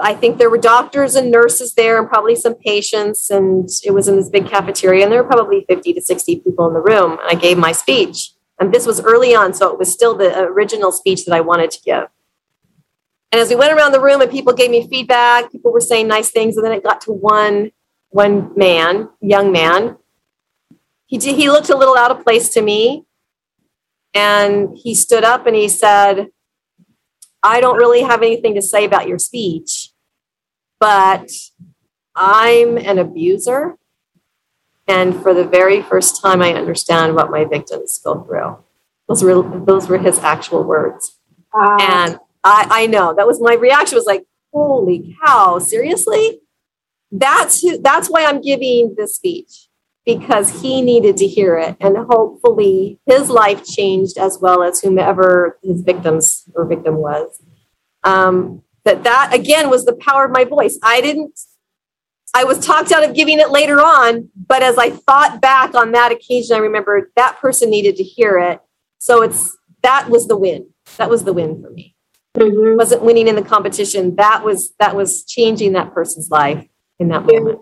I 0.02 0.14
think 0.14 0.38
there 0.38 0.50
were 0.50 0.58
doctors 0.58 1.16
and 1.16 1.32
nurses 1.32 1.74
there 1.76 2.00
and 2.00 2.08
probably 2.08 2.36
some 2.36 2.56
patients. 2.56 3.30
And 3.30 3.70
it 3.86 3.92
was 3.92 4.08
in 4.08 4.16
this 4.16 4.30
big 4.30 4.48
cafeteria, 4.48 5.04
and 5.04 5.12
there 5.12 5.24
were 5.24 5.30
probably 5.30 5.66
50 5.68 5.94
to 5.94 6.02
60 6.02 6.40
people 6.40 6.68
in 6.68 6.74
the 6.74 6.82
room. 6.82 7.12
And 7.12 7.28
I 7.30 7.36
gave 7.36 7.58
my 7.58 7.72
speech. 7.72 8.32
And 8.60 8.74
this 8.74 8.86
was 8.86 9.02
early 9.02 9.34
on, 9.34 9.54
so 9.54 9.72
it 9.72 9.80
was 9.80 9.92
still 9.92 10.16
the 10.16 10.38
original 10.44 10.92
speech 10.92 11.26
that 11.26 11.34
I 11.34 11.42
wanted 11.42 11.72
to 11.72 11.82
give. 11.82 12.04
And 13.32 13.40
as 13.40 13.50
we 13.50 13.56
went 13.56 13.74
around 13.74 13.94
the 13.94 14.02
room 14.02 14.22
and 14.22 14.30
people 14.30 14.54
gave 14.54 14.70
me 14.70 14.88
feedback, 14.88 15.52
people 15.52 15.72
were 15.72 15.82
saying 15.82 16.08
nice 16.08 16.32
things. 16.32 16.58
And 16.58 16.66
then 16.66 16.74
it 16.74 16.84
got 16.84 17.02
to 17.02 17.12
one, 17.12 17.72
one 18.10 18.52
man, 18.58 19.10
young 19.22 19.52
man. 19.52 19.98
He, 21.06 21.18
he 21.18 21.50
looked 21.50 21.70
a 21.70 21.78
little 21.78 21.96
out 21.96 22.12
of 22.12 22.24
place 22.24 22.50
to 22.50 22.62
me. 22.62 23.06
And 24.14 24.78
he 24.78 24.94
stood 24.94 25.24
up 25.24 25.48
and 25.48 25.56
he 25.56 25.70
said, 25.70 26.28
I 27.42 27.62
don't 27.62 27.78
really 27.78 28.02
have 28.02 28.22
anything 28.22 28.54
to 28.56 28.62
say 28.62 28.86
about 28.86 29.08
your 29.08 29.18
speech 29.18 29.81
but 30.82 31.32
I'm 32.16 32.78
an 32.78 32.98
abuser. 32.98 33.78
And 34.88 35.16
for 35.22 35.34
the 35.34 35.46
very 35.46 35.82
first 35.82 36.20
time, 36.20 36.42
I 36.42 36.54
understand 36.54 37.16
what 37.16 37.30
my 37.30 37.46
victims 37.46 38.02
go 38.04 38.24
through. 38.24 38.58
Those 39.08 39.24
were, 39.24 39.64
those 39.66 39.88
were 39.88 40.00
his 40.00 40.18
actual 40.20 40.64
words. 40.64 41.20
And 41.54 42.20
I, 42.44 42.68
I 42.70 42.88
know 42.88 43.14
that 43.14 43.28
was 43.28 43.40
my 43.40 43.54
reaction 43.54 43.96
was 43.96 44.08
like, 44.08 44.26
holy 44.52 45.16
cow, 45.24 45.60
seriously? 45.60 46.40
That's 47.12 47.62
who, 47.62 47.78
that's 47.78 48.10
why 48.10 48.26
I'm 48.26 48.42
giving 48.42 48.96
this 48.98 49.16
speech 49.16 49.68
because 50.04 50.62
he 50.62 50.82
needed 50.82 51.16
to 51.18 51.28
hear 51.28 51.58
it. 51.58 51.78
And 51.80 51.96
hopefully 52.10 53.00
his 53.06 53.30
life 53.30 53.64
changed 53.64 54.18
as 54.18 54.40
well 54.42 54.64
as 54.64 54.82
whomever 54.82 55.60
his 55.62 55.82
victims 55.82 56.50
or 56.56 56.66
victim 56.66 56.96
was. 56.96 57.40
Um, 58.04 58.64
that 58.86 59.04
that 59.04 59.34
again 59.34 59.70
was 59.70 59.86
the 59.86 59.94
power 59.94 60.26
of 60.26 60.32
my 60.32 60.44
voice. 60.44 60.80
I 60.84 61.02
didn't 61.02 61.40
I 62.34 62.44
was 62.46 62.66
talked 62.66 62.92
out 62.92 63.04
of 63.04 63.14
giving 63.14 63.40
it 63.40 63.50
later 63.50 63.82
on, 63.82 64.30
but 64.48 64.64
as 64.64 64.78
I 64.78 64.90
thought 64.90 65.42
back 65.42 65.76
on 65.76 65.92
that 65.92 66.12
occasion, 66.12 66.56
I 66.56 66.60
remembered 66.60 67.12
that 67.16 67.40
person 67.40 67.70
needed 67.70 67.98
to 67.98 68.04
hear 68.04 68.40
it. 68.40 68.62
So 69.00 69.22
it's 69.22 69.58
that 69.84 70.10
was 70.10 70.28
the 70.28 70.38
win. 70.38 70.70
That 70.98 71.10
was 71.10 71.24
the 71.24 71.34
win 71.34 71.62
for 71.62 71.70
me. 71.70 71.96
Mm-hmm. 72.36 72.78
wasn't 72.78 73.04
winning 73.04 73.28
in 73.28 73.36
the 73.36 73.42
competition. 73.42 74.16
That 74.16 74.44
was 74.46 74.74
that 74.80 74.96
was 74.96 75.26
changing 75.26 75.74
that 75.74 75.94
person's 75.94 76.30
life 76.30 76.66
in 76.98 77.10
that 77.10 77.26
moment. 77.26 77.60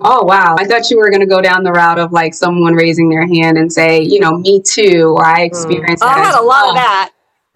Oh 0.00 0.24
wow! 0.24 0.54
I 0.56 0.66
thought 0.66 0.88
you 0.88 0.98
were 0.98 1.10
going 1.10 1.20
to 1.20 1.26
go 1.26 1.40
down 1.40 1.64
the 1.64 1.72
route 1.72 1.98
of 1.98 2.12
like 2.12 2.32
someone 2.32 2.74
raising 2.74 3.08
their 3.08 3.26
hand 3.26 3.58
and 3.58 3.72
say, 3.72 4.02
you 4.02 4.20
know, 4.20 4.38
me 4.38 4.62
too, 4.64 5.14
or 5.16 5.24
I 5.24 5.40
mm. 5.40 5.46
experienced. 5.46 6.02
Mm. 6.02 6.08
I 6.08 6.18
had 6.18 6.38
a 6.38 6.42
lot 6.42 6.68
of 6.68 6.74
that. 6.76 7.10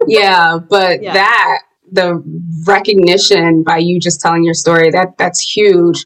yeah, 0.07 0.57
but 0.57 1.01
yeah. 1.01 1.13
that 1.13 1.61
the 1.91 2.23
recognition 2.65 3.63
by 3.63 3.77
you 3.77 3.99
just 3.99 4.21
telling 4.21 4.43
your 4.43 4.53
story 4.53 4.91
that 4.91 5.17
that's 5.17 5.39
huge. 5.39 6.05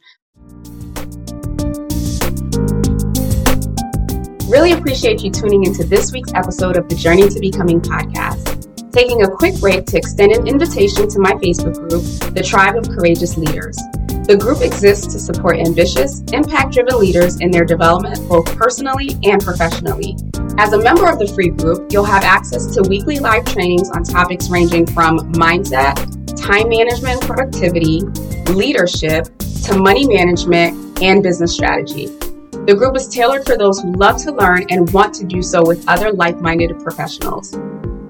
Really 4.50 4.74
appreciate 4.74 5.24
you 5.24 5.32
tuning 5.32 5.64
into 5.64 5.84
this 5.84 6.12
week's 6.12 6.34
episode 6.34 6.78
of 6.78 6.88
the 6.88 6.96
Journey 6.96 7.28
to 7.28 7.40
Becoming 7.40 7.82
podcast. 7.82 8.92
Taking 8.92 9.24
a 9.24 9.28
quick 9.30 9.60
break 9.60 9.88
to 9.88 9.98
extend 9.98 10.32
an 10.32 10.48
invitation 10.48 11.10
to 11.10 11.20
my 11.20 11.32
Facebook 11.34 11.76
group, 11.90 12.04
The 12.36 12.44
Tribe 12.44 12.76
of 12.76 12.88
Courageous 12.90 13.36
Leaders. 13.38 13.76
The 14.28 14.38
group 14.40 14.62
exists 14.62 15.12
to 15.14 15.20
support 15.20 15.58
ambitious, 15.58 16.22
impact 16.32 16.74
driven 16.74 17.00
leaders 17.00 17.42
in 17.42 17.50
their 17.50 17.66
development 17.66 18.20
both 18.30 18.46
personally 18.56 19.18
and 19.24 19.44
professionally. 19.44 20.16
As 20.58 20.72
a 20.72 20.82
member 20.82 21.10
of 21.10 21.18
the 21.18 21.28
free 21.28 21.50
group, 21.50 21.92
you'll 21.92 22.06
have 22.06 22.24
access 22.24 22.68
to 22.76 22.88
weekly 22.88 23.20
live 23.20 23.44
trainings 23.46 23.90
on 23.90 24.04
topics 24.04 24.50
ranging 24.50 24.86
from 24.86 25.18
mindset, 25.34 25.96
time 26.38 26.70
management 26.70 27.22
productivity, 27.22 28.02
leadership, 28.54 29.28
to 29.64 29.78
money 29.78 30.08
management 30.08 31.02
and 31.02 31.24
business 31.24 31.54
strategy. 31.54 32.06
The 32.68 32.76
group 32.78 32.96
is 32.96 33.10
tailored 33.10 33.46
for 33.46 33.58
those 33.58 33.80
who 33.80 33.94
love 33.94 34.22
to 34.24 34.32
learn 34.32 34.66
and 34.70 34.90
want 34.94 35.16
to 35.16 35.26
do 35.26 35.42
so 35.42 35.66
with 35.66 35.84
other 35.88 36.12
like 36.12 36.40
minded 36.40 36.80
professionals. 36.80 37.58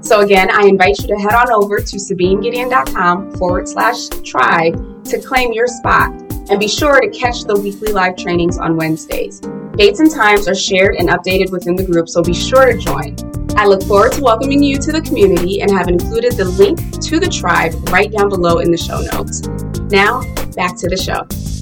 So, 0.01 0.19
again, 0.19 0.49
I 0.51 0.67
invite 0.67 0.99
you 0.99 1.07
to 1.07 1.15
head 1.15 1.33
on 1.33 1.49
over 1.49 1.77
to 1.77 1.95
sabinegedeon.com 1.95 3.35
forward 3.37 3.69
slash 3.69 4.09
tribe 4.23 5.05
to 5.05 5.21
claim 5.21 5.53
your 5.53 5.67
spot. 5.67 6.11
And 6.49 6.59
be 6.59 6.67
sure 6.67 6.99
to 6.99 7.09
catch 7.09 7.45
the 7.45 7.57
weekly 7.57 7.93
live 7.93 8.17
trainings 8.17 8.57
on 8.57 8.75
Wednesdays. 8.75 9.39
Dates 9.75 9.99
and 9.99 10.11
times 10.11 10.47
are 10.47 10.53
shared 10.53 10.97
and 10.97 11.09
updated 11.09 11.51
within 11.51 11.75
the 11.75 11.83
group, 11.83 12.07
so 12.07 12.21
be 12.21 12.33
sure 12.33 12.71
to 12.71 12.77
join. 12.77 13.15
I 13.57 13.65
look 13.65 13.81
forward 13.83 14.11
to 14.13 14.21
welcoming 14.21 14.61
you 14.61 14.77
to 14.77 14.91
the 14.91 15.01
community 15.01 15.61
and 15.61 15.71
have 15.71 15.87
included 15.87 16.33
the 16.33 16.45
link 16.45 16.79
to 17.01 17.19
the 17.19 17.27
tribe 17.27 17.73
right 17.89 18.11
down 18.11 18.29
below 18.29 18.59
in 18.59 18.69
the 18.69 18.77
show 18.77 19.01
notes. 19.01 19.41
Now, 19.89 20.21
back 20.55 20.77
to 20.77 20.87
the 20.87 20.97
show. 20.97 21.52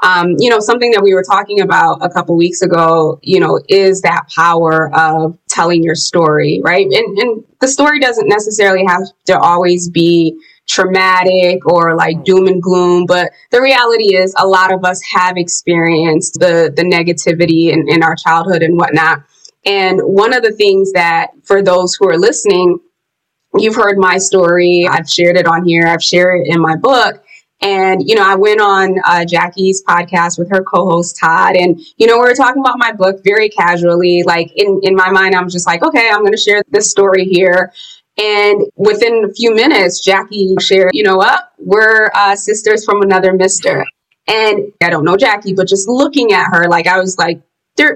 Um, 0.00 0.36
you 0.38 0.48
know, 0.48 0.60
something 0.60 0.92
that 0.92 1.02
we 1.02 1.12
were 1.12 1.24
talking 1.24 1.60
about 1.60 1.98
a 2.02 2.08
couple 2.08 2.36
weeks 2.36 2.62
ago, 2.62 3.18
you 3.22 3.40
know, 3.40 3.60
is 3.68 4.00
that 4.02 4.28
power 4.34 4.94
of 4.94 5.36
telling 5.48 5.82
your 5.82 5.96
story, 5.96 6.60
right? 6.64 6.86
And, 6.86 7.18
and 7.18 7.44
the 7.60 7.66
story 7.66 7.98
doesn't 7.98 8.28
necessarily 8.28 8.84
have 8.86 9.02
to 9.26 9.38
always 9.38 9.88
be 9.88 10.38
traumatic 10.68 11.66
or 11.66 11.96
like 11.96 12.22
doom 12.24 12.46
and 12.46 12.62
gloom, 12.62 13.06
but 13.06 13.32
the 13.50 13.60
reality 13.60 14.14
is 14.14 14.34
a 14.38 14.46
lot 14.46 14.72
of 14.72 14.84
us 14.84 15.00
have 15.02 15.36
experienced 15.36 16.34
the, 16.34 16.72
the 16.76 16.82
negativity 16.82 17.72
in, 17.72 17.88
in 17.88 18.02
our 18.02 18.14
childhood 18.14 18.62
and 18.62 18.76
whatnot. 18.76 19.24
And 19.64 19.98
one 20.00 20.32
of 20.32 20.42
the 20.42 20.52
things 20.52 20.92
that 20.92 21.28
for 21.42 21.62
those 21.62 21.94
who 21.94 22.08
are 22.08 22.18
listening, 22.18 22.78
you've 23.54 23.74
heard 23.74 23.98
my 23.98 24.18
story. 24.18 24.86
I've 24.88 25.08
shared 25.10 25.36
it 25.36 25.46
on 25.46 25.64
here. 25.64 25.86
I've 25.86 26.02
shared 26.02 26.46
it 26.46 26.54
in 26.54 26.60
my 26.60 26.76
book. 26.76 27.24
And, 27.60 28.08
you 28.08 28.14
know, 28.14 28.22
I 28.24 28.36
went 28.36 28.60
on 28.60 28.96
uh, 29.04 29.24
Jackie's 29.24 29.82
podcast 29.82 30.38
with 30.38 30.48
her 30.50 30.62
co-host 30.62 31.18
Todd 31.18 31.56
and, 31.56 31.80
you 31.96 32.06
know, 32.06 32.14
we 32.16 32.22
were 32.22 32.34
talking 32.34 32.62
about 32.62 32.78
my 32.78 32.92
book 32.92 33.20
very 33.24 33.48
casually. 33.48 34.22
Like 34.24 34.52
in, 34.54 34.80
in 34.84 34.94
my 34.94 35.10
mind, 35.10 35.34
I'm 35.34 35.48
just 35.48 35.66
like, 35.66 35.82
okay, 35.82 36.08
I'm 36.08 36.20
going 36.20 36.32
to 36.32 36.38
share 36.38 36.62
this 36.70 36.90
story 36.90 37.24
here. 37.24 37.72
And 38.16 38.62
within 38.76 39.24
a 39.24 39.32
few 39.32 39.54
minutes, 39.54 40.00
Jackie 40.04 40.54
shared, 40.60 40.90
you 40.92 41.02
know 41.02 41.16
what? 41.16 41.52
We're 41.58 42.10
uh, 42.14 42.36
sisters 42.36 42.84
from 42.84 43.02
another 43.02 43.32
mister. 43.32 43.84
And 44.28 44.72
I 44.82 44.90
don't 44.90 45.04
know 45.04 45.16
Jackie, 45.16 45.54
but 45.54 45.68
just 45.68 45.88
looking 45.88 46.32
at 46.32 46.46
her, 46.52 46.68
like 46.68 46.86
I 46.86 47.00
was 47.00 47.18
like, 47.18 47.40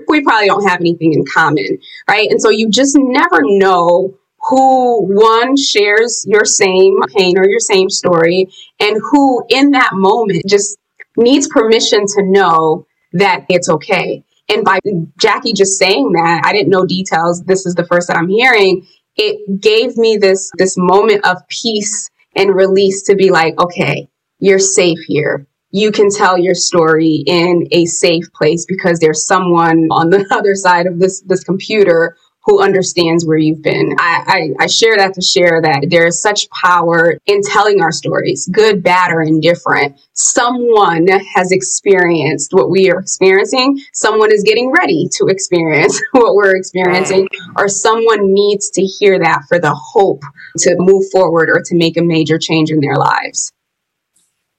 we 0.08 0.22
probably 0.22 0.46
don't 0.46 0.66
have 0.68 0.80
anything 0.80 1.12
in 1.12 1.24
common, 1.32 1.78
right? 2.08 2.30
And 2.30 2.40
so 2.40 2.50
you 2.50 2.70
just 2.70 2.96
never 2.96 3.40
know 3.42 4.16
who 4.48 5.06
one 5.14 5.56
shares 5.56 6.24
your 6.26 6.44
same 6.44 6.98
pain 7.16 7.38
or 7.38 7.48
your 7.48 7.60
same 7.60 7.88
story 7.88 8.48
and 8.80 9.00
who 9.10 9.44
in 9.48 9.70
that 9.70 9.90
moment 9.92 10.42
just 10.46 10.78
needs 11.16 11.48
permission 11.48 12.04
to 12.06 12.22
know 12.22 12.86
that 13.12 13.44
it's 13.48 13.68
okay. 13.68 14.24
And 14.48 14.64
by 14.64 14.80
Jackie 15.18 15.52
just 15.52 15.78
saying 15.78 16.12
that, 16.12 16.42
I 16.44 16.52
didn't 16.52 16.70
know 16.70 16.84
details. 16.84 17.42
This 17.44 17.66
is 17.66 17.74
the 17.74 17.86
first 17.86 18.08
that 18.08 18.16
I'm 18.16 18.28
hearing. 18.28 18.86
It 19.16 19.60
gave 19.60 19.96
me 19.96 20.16
this, 20.16 20.50
this 20.58 20.76
moment 20.76 21.24
of 21.26 21.36
peace 21.48 22.10
and 22.34 22.54
release 22.54 23.02
to 23.04 23.14
be 23.14 23.30
like, 23.30 23.58
okay, 23.60 24.08
you're 24.38 24.58
safe 24.58 24.98
here. 25.06 25.46
You 25.70 25.92
can 25.92 26.10
tell 26.10 26.36
your 26.36 26.54
story 26.54 27.22
in 27.26 27.68
a 27.70 27.86
safe 27.86 28.24
place 28.34 28.66
because 28.66 28.98
there's 28.98 29.26
someone 29.26 29.88
on 29.90 30.10
the 30.10 30.26
other 30.30 30.54
side 30.54 30.86
of 30.86 30.98
this, 30.98 31.22
this 31.22 31.44
computer 31.44 32.16
who 32.44 32.60
understands 32.60 33.24
where 33.24 33.38
you've 33.38 33.62
been. 33.62 33.94
I, 33.98 34.52
I, 34.58 34.64
I, 34.64 34.66
share 34.66 34.96
that 34.96 35.14
to 35.14 35.22
share 35.22 35.60
that 35.62 35.86
there 35.90 36.06
is 36.06 36.20
such 36.20 36.50
power 36.50 37.18
in 37.26 37.40
telling 37.42 37.80
our 37.80 37.92
stories, 37.92 38.48
good, 38.50 38.82
bad, 38.82 39.12
or 39.12 39.22
indifferent. 39.22 40.00
Someone 40.14 41.06
has 41.34 41.52
experienced 41.52 42.52
what 42.52 42.68
we 42.68 42.90
are 42.90 42.98
experiencing. 42.98 43.80
Someone 43.92 44.32
is 44.32 44.42
getting 44.42 44.72
ready 44.72 45.08
to 45.18 45.26
experience 45.28 46.00
what 46.12 46.34
we're 46.34 46.56
experiencing, 46.56 47.28
or 47.56 47.68
someone 47.68 48.32
needs 48.32 48.70
to 48.70 48.82
hear 48.82 49.18
that 49.20 49.42
for 49.48 49.60
the 49.60 49.74
hope 49.74 50.22
to 50.58 50.74
move 50.78 51.04
forward 51.12 51.48
or 51.48 51.62
to 51.64 51.76
make 51.76 51.96
a 51.96 52.02
major 52.02 52.38
change 52.38 52.70
in 52.70 52.80
their 52.80 52.96
lives. 52.96 53.52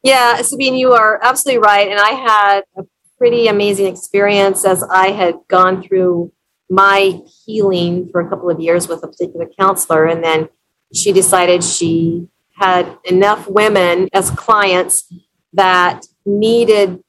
Yeah, 0.04 0.42
Sabine, 0.42 0.76
you 0.76 0.94
are 0.94 1.20
absolutely 1.22 1.60
right. 1.60 1.90
And 1.90 2.00
I 2.00 2.10
had 2.10 2.62
a 2.78 2.84
pretty 3.18 3.48
amazing 3.48 3.88
experience 3.88 4.66
as 4.66 4.84
I 4.84 5.12
had 5.12 5.36
gone 5.48 5.82
through 5.82 6.32
my 6.74 7.20
healing 7.46 8.10
for 8.12 8.22
a 8.22 8.30
couple 8.30 8.50
of 8.50 8.60
years 8.60 8.88
with 8.88 9.04
a 9.04 9.08
particular 9.08 9.48
counselor. 9.60 10.06
And 10.06 10.24
then 10.24 10.50
she 10.94 11.12
decided 11.12 11.64
she 11.64 12.28
had 12.56 12.98
enough 13.06 13.48
women 13.48 14.10
as 14.14 14.30
clients 14.32 15.12
that 15.54 16.06
needed 16.26 17.04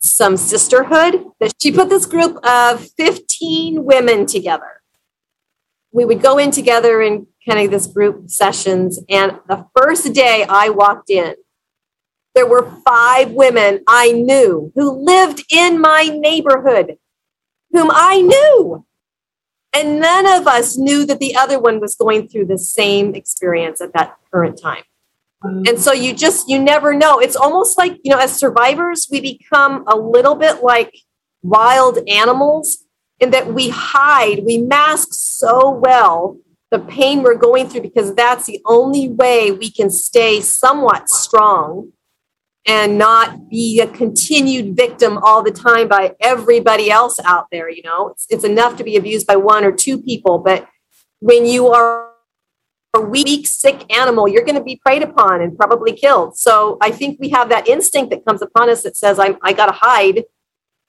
some 0.00 0.36
sisterhood 0.36 1.24
that 1.40 1.52
she 1.60 1.72
put 1.72 1.88
this 1.88 2.06
group 2.06 2.36
of 2.46 2.88
15 2.96 3.84
women 3.84 4.26
together. 4.26 4.82
We 5.92 6.04
would 6.04 6.22
go 6.22 6.38
in 6.38 6.50
together 6.50 7.00
in 7.00 7.26
kind 7.48 7.64
of 7.64 7.70
this 7.70 7.86
group 7.86 8.28
sessions. 8.30 9.00
And 9.08 9.38
the 9.48 9.66
first 9.76 10.12
day 10.12 10.44
I 10.48 10.68
walked 10.68 11.10
in, 11.10 11.34
there 12.34 12.46
were 12.46 12.70
five 12.86 13.32
women 13.32 13.82
I 13.86 14.12
knew 14.12 14.72
who 14.74 15.04
lived 15.04 15.44
in 15.50 15.80
my 15.80 16.10
neighborhood, 16.12 16.98
whom 17.72 17.90
I 17.90 18.20
knew. 18.20 18.85
And 19.72 20.00
none 20.00 20.26
of 20.26 20.46
us 20.46 20.78
knew 20.78 21.04
that 21.06 21.18
the 21.18 21.36
other 21.36 21.58
one 21.58 21.80
was 21.80 21.94
going 21.94 22.28
through 22.28 22.46
the 22.46 22.58
same 22.58 23.14
experience 23.14 23.80
at 23.80 23.92
that 23.92 24.16
current 24.32 24.60
time. 24.60 24.84
And 25.42 25.78
so 25.78 25.92
you 25.92 26.14
just, 26.14 26.48
you 26.48 26.58
never 26.58 26.94
know. 26.94 27.18
It's 27.18 27.36
almost 27.36 27.78
like, 27.78 27.98
you 28.02 28.10
know, 28.10 28.18
as 28.18 28.34
survivors, 28.34 29.06
we 29.10 29.20
become 29.20 29.84
a 29.86 29.94
little 29.94 30.34
bit 30.34 30.62
like 30.62 30.96
wild 31.42 31.98
animals 32.08 32.84
in 33.20 33.30
that 33.30 33.52
we 33.52 33.68
hide, 33.68 34.44
we 34.44 34.58
mask 34.58 35.08
so 35.12 35.70
well 35.70 36.38
the 36.70 36.78
pain 36.80 37.22
we're 37.22 37.36
going 37.36 37.68
through 37.68 37.82
because 37.82 38.14
that's 38.14 38.46
the 38.46 38.60
only 38.66 39.08
way 39.08 39.52
we 39.52 39.70
can 39.70 39.88
stay 39.90 40.40
somewhat 40.40 41.08
strong 41.08 41.92
and 42.66 42.98
not 42.98 43.48
be 43.48 43.80
a 43.80 43.86
continued 43.86 44.76
victim 44.76 45.18
all 45.18 45.42
the 45.42 45.52
time 45.52 45.86
by 45.86 46.14
everybody 46.20 46.90
else 46.90 47.18
out 47.24 47.46
there. 47.52 47.70
You 47.70 47.82
know, 47.82 48.08
it's, 48.08 48.26
it's 48.28 48.44
enough 48.44 48.76
to 48.78 48.84
be 48.84 48.96
abused 48.96 49.26
by 49.26 49.36
one 49.36 49.64
or 49.64 49.72
two 49.72 50.02
people, 50.02 50.38
but 50.38 50.68
when 51.20 51.46
you 51.46 51.68
are 51.68 52.10
a 52.94 53.00
weak, 53.00 53.46
sick 53.46 53.92
animal, 53.94 54.26
you're 54.26 54.44
going 54.44 54.58
to 54.58 54.64
be 54.64 54.76
preyed 54.76 55.02
upon 55.02 55.42
and 55.42 55.56
probably 55.56 55.92
killed. 55.92 56.36
So 56.36 56.78
I 56.80 56.90
think 56.90 57.18
we 57.20 57.28
have 57.28 57.48
that 57.50 57.68
instinct 57.68 58.10
that 58.10 58.24
comes 58.24 58.42
upon 58.42 58.70
us 58.70 58.82
that 58.82 58.96
says, 58.96 59.18
I'm, 59.18 59.36
I 59.42 59.52
got 59.52 59.66
to 59.66 59.72
hide 59.72 60.24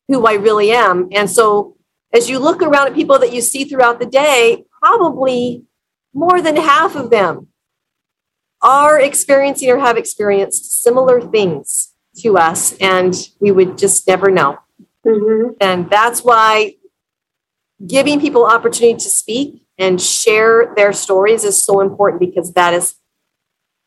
who 0.08 0.26
I 0.26 0.34
really 0.34 0.72
am. 0.72 1.10
And 1.12 1.30
so 1.30 1.76
as 2.14 2.30
you 2.30 2.40
look 2.40 2.62
around 2.62 2.88
at 2.88 2.96
people 2.96 3.20
that 3.20 3.34
you 3.34 3.42
see 3.42 3.66
throughout 3.66 4.00
the 4.00 4.06
day, 4.06 4.64
probably 4.82 5.64
more 6.14 6.42
than 6.42 6.56
half 6.56 6.96
of 6.96 7.10
them 7.10 7.48
are 8.62 9.00
experiencing 9.00 9.70
or 9.70 9.80
have 9.80 9.98
experienced 9.98 10.82
similar 10.84 11.22
things 11.22 11.94
to 12.20 12.38
us, 12.38 12.76
and 12.78 13.16
we 13.40 13.52
would 13.52 13.78
just 13.78 14.08
never 14.08 14.32
know. 14.32 14.58
Mm-hmm. 15.06 15.54
And 15.62 15.90
that's 15.90 16.24
why 16.24 16.76
giving 17.86 18.20
people 18.20 18.46
opportunity 18.46 18.96
to 18.96 19.10
speak 19.10 19.64
and 19.78 20.02
share 20.02 20.74
their 20.76 20.92
stories 20.92 21.44
is 21.44 21.64
so 21.64 21.82
important 21.82 22.20
because 22.20 22.54
that 22.54 22.74
is 22.74 22.96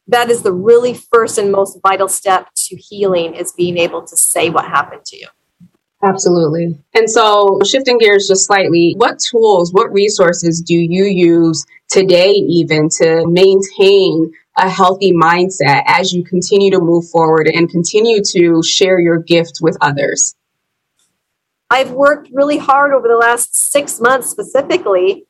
that 0.06 0.30
is 0.30 0.42
the 0.42 0.52
really 0.52 0.94
first 0.94 1.38
and 1.38 1.52
most 1.52 1.78
vital 1.82 2.08
step 2.08 2.48
to 2.56 2.76
healing 2.76 3.34
is 3.34 3.52
being 3.52 3.78
able 3.78 4.02
to 4.02 4.16
say 4.16 4.50
what 4.50 4.64
happened 4.64 5.04
to 5.04 5.16
you. 5.16 5.28
Absolutely. 6.02 6.78
And 6.94 7.08
so, 7.10 7.60
shifting 7.64 7.98
gears 7.98 8.26
just 8.26 8.46
slightly, 8.46 8.94
what 8.96 9.18
tools, 9.18 9.72
what 9.72 9.92
resources 9.92 10.62
do 10.62 10.74
you 10.74 11.04
use 11.04 11.66
today, 11.88 12.30
even 12.30 12.88
to 12.98 13.26
maintain 13.26 14.32
a 14.60 14.68
healthy 14.68 15.12
mindset 15.12 15.82
as 15.86 16.12
you 16.12 16.22
continue 16.24 16.70
to 16.70 16.80
move 16.80 17.08
forward 17.08 17.48
and 17.48 17.68
continue 17.70 18.22
to 18.32 18.62
share 18.62 19.00
your 19.00 19.18
gift 19.18 19.58
with 19.60 19.76
others? 19.80 20.34
I've 21.70 21.92
worked 21.92 22.28
really 22.32 22.58
hard 22.58 22.92
over 22.92 23.08
the 23.08 23.16
last 23.16 23.70
six 23.70 24.00
months 24.00 24.28
specifically 24.28 25.26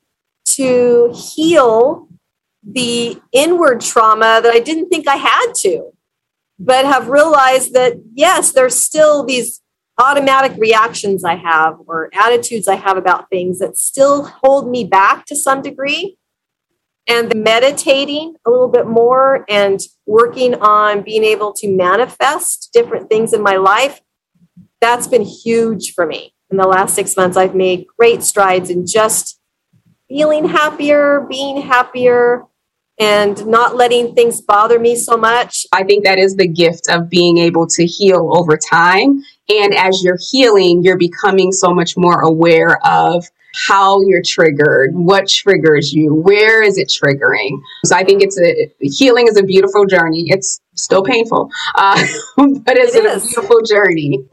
to 0.56 1.12
heal 1.14 2.08
the 2.62 3.20
inward 3.32 3.80
trauma 3.80 4.40
that 4.42 4.52
I 4.52 4.58
didn't 4.58 4.88
think 4.88 5.06
I 5.06 5.16
had 5.16 5.52
to, 5.58 5.92
but 6.58 6.84
have 6.84 7.08
realized 7.08 7.74
that 7.74 7.94
yes, 8.14 8.52
there's 8.52 8.76
still 8.76 9.24
these 9.24 9.60
automatic 9.98 10.56
reactions 10.58 11.24
I 11.24 11.36
have 11.36 11.78
or 11.86 12.10
attitudes 12.14 12.66
I 12.68 12.76
have 12.76 12.96
about 12.96 13.28
things 13.28 13.58
that 13.58 13.76
still 13.76 14.24
hold 14.24 14.70
me 14.70 14.84
back 14.84 15.26
to 15.26 15.36
some 15.36 15.60
degree. 15.60 16.16
And 17.06 17.34
meditating 17.34 18.36
a 18.46 18.50
little 18.50 18.68
bit 18.68 18.86
more 18.86 19.44
and 19.48 19.80
working 20.06 20.54
on 20.54 21.02
being 21.02 21.24
able 21.24 21.52
to 21.54 21.68
manifest 21.68 22.70
different 22.72 23.08
things 23.08 23.32
in 23.32 23.42
my 23.42 23.56
life, 23.56 24.00
that's 24.80 25.08
been 25.08 25.22
huge 25.22 25.94
for 25.94 26.06
me. 26.06 26.34
In 26.50 26.56
the 26.56 26.66
last 26.66 26.94
six 26.94 27.16
months, 27.16 27.36
I've 27.36 27.54
made 27.54 27.86
great 27.98 28.22
strides 28.22 28.70
in 28.70 28.86
just 28.86 29.40
feeling 30.08 30.48
happier, 30.48 31.26
being 31.28 31.62
happier, 31.62 32.44
and 32.98 33.46
not 33.46 33.76
letting 33.76 34.14
things 34.14 34.40
bother 34.42 34.78
me 34.78 34.94
so 34.94 35.16
much. 35.16 35.66
I 35.72 35.84
think 35.84 36.04
that 36.04 36.18
is 36.18 36.36
the 36.36 36.46
gift 36.46 36.88
of 36.90 37.08
being 37.08 37.38
able 37.38 37.66
to 37.68 37.86
heal 37.86 38.36
over 38.36 38.58
time. 38.58 39.22
And 39.48 39.74
as 39.74 40.02
you're 40.04 40.18
healing, 40.30 40.82
you're 40.82 40.98
becoming 40.98 41.50
so 41.50 41.72
much 41.72 41.96
more 41.96 42.20
aware 42.20 42.78
of 42.86 43.24
how 43.54 44.00
you're 44.02 44.22
triggered, 44.24 44.90
what 44.94 45.28
triggers 45.28 45.92
you, 45.92 46.14
where 46.14 46.62
is 46.62 46.78
it 46.78 46.88
triggering. 46.88 47.58
So 47.84 47.96
I 47.96 48.04
think 48.04 48.22
it's 48.22 48.38
a 48.40 48.72
healing 48.80 49.28
is 49.28 49.36
a 49.36 49.42
beautiful 49.42 49.86
journey. 49.86 50.24
It's 50.28 50.60
still 50.74 51.02
painful, 51.02 51.50
uh, 51.74 52.06
but 52.36 52.76
it's 52.76 52.94
it 52.94 53.04
a 53.04 53.20
beautiful 53.20 53.62
journey. 53.62 54.24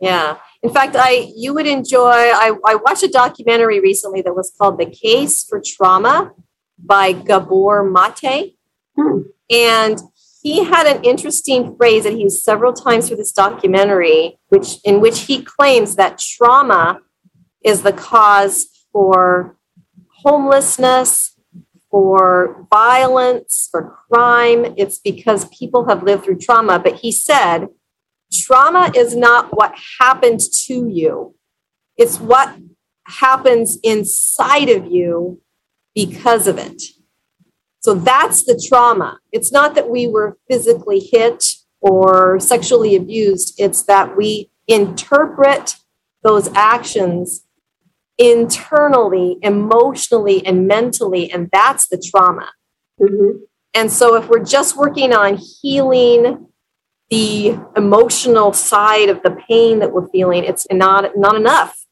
Yeah. 0.00 0.36
In 0.62 0.70
fact, 0.70 0.96
I 0.98 1.30
you 1.36 1.54
would 1.54 1.66
enjoy. 1.66 2.10
I, 2.10 2.52
I 2.64 2.74
watched 2.76 3.02
a 3.02 3.08
documentary 3.08 3.80
recently 3.80 4.22
that 4.22 4.34
was 4.34 4.52
called 4.58 4.78
"The 4.78 4.86
Case 4.86 5.44
for 5.44 5.60
Trauma," 5.64 6.32
by 6.78 7.12
Gabor 7.12 7.84
Mate. 7.84 8.56
Hmm. 8.96 9.22
And 9.50 10.00
he 10.42 10.64
had 10.64 10.86
an 10.86 11.02
interesting 11.04 11.76
phrase 11.76 12.04
that 12.04 12.12
he 12.12 12.20
used 12.20 12.42
several 12.42 12.72
times 12.72 13.08
through 13.08 13.16
this 13.16 13.32
documentary, 13.32 14.38
which 14.48 14.76
in 14.84 15.00
which 15.00 15.20
he 15.20 15.42
claims 15.42 15.96
that 15.96 16.18
trauma 16.18 17.00
is 17.64 17.82
the 17.82 17.92
cause 17.92 18.68
for 18.92 19.56
homelessness, 20.24 21.34
for 21.90 22.66
violence, 22.70 23.68
for 23.70 23.96
crime. 24.08 24.74
It's 24.76 24.98
because 24.98 25.48
people 25.48 25.88
have 25.88 26.02
lived 26.02 26.24
through 26.24 26.38
trauma. 26.38 26.78
But 26.78 26.96
he 26.96 27.10
said, 27.10 27.68
trauma 28.32 28.92
is 28.94 29.16
not 29.16 29.56
what 29.56 29.74
happened 30.00 30.40
to 30.66 30.88
you, 30.88 31.34
it's 31.96 32.18
what 32.18 32.56
happens 33.06 33.78
inside 33.82 34.68
of 34.68 34.90
you 34.90 35.40
because 35.94 36.46
of 36.46 36.58
it. 36.58 36.82
So 37.80 37.94
that's 37.94 38.44
the 38.44 38.60
trauma. 38.68 39.20
It's 39.30 39.52
not 39.52 39.74
that 39.74 39.90
we 39.90 40.06
were 40.06 40.38
physically 40.48 41.00
hit 41.00 41.44
or 41.80 42.40
sexually 42.40 42.96
abused, 42.96 43.54
it's 43.58 43.82
that 43.82 44.16
we 44.16 44.50
interpret 44.66 45.76
those 46.22 46.48
actions 46.54 47.44
internally, 48.18 49.38
emotionally, 49.42 50.44
and 50.46 50.66
mentally, 50.66 51.30
and 51.30 51.48
that's 51.52 51.88
the 51.88 51.98
trauma. 51.98 52.50
Mm-hmm. 53.00 53.38
And 53.74 53.92
so, 53.92 54.14
if 54.14 54.28
we're 54.28 54.44
just 54.44 54.76
working 54.76 55.12
on 55.12 55.38
healing 55.62 56.46
the 57.10 57.58
emotional 57.76 58.52
side 58.52 59.08
of 59.08 59.22
the 59.22 59.36
pain 59.48 59.80
that 59.80 59.92
we're 59.92 60.08
feeling, 60.08 60.44
it's 60.44 60.66
not, 60.70 61.16
not 61.16 61.36
enough 61.36 61.84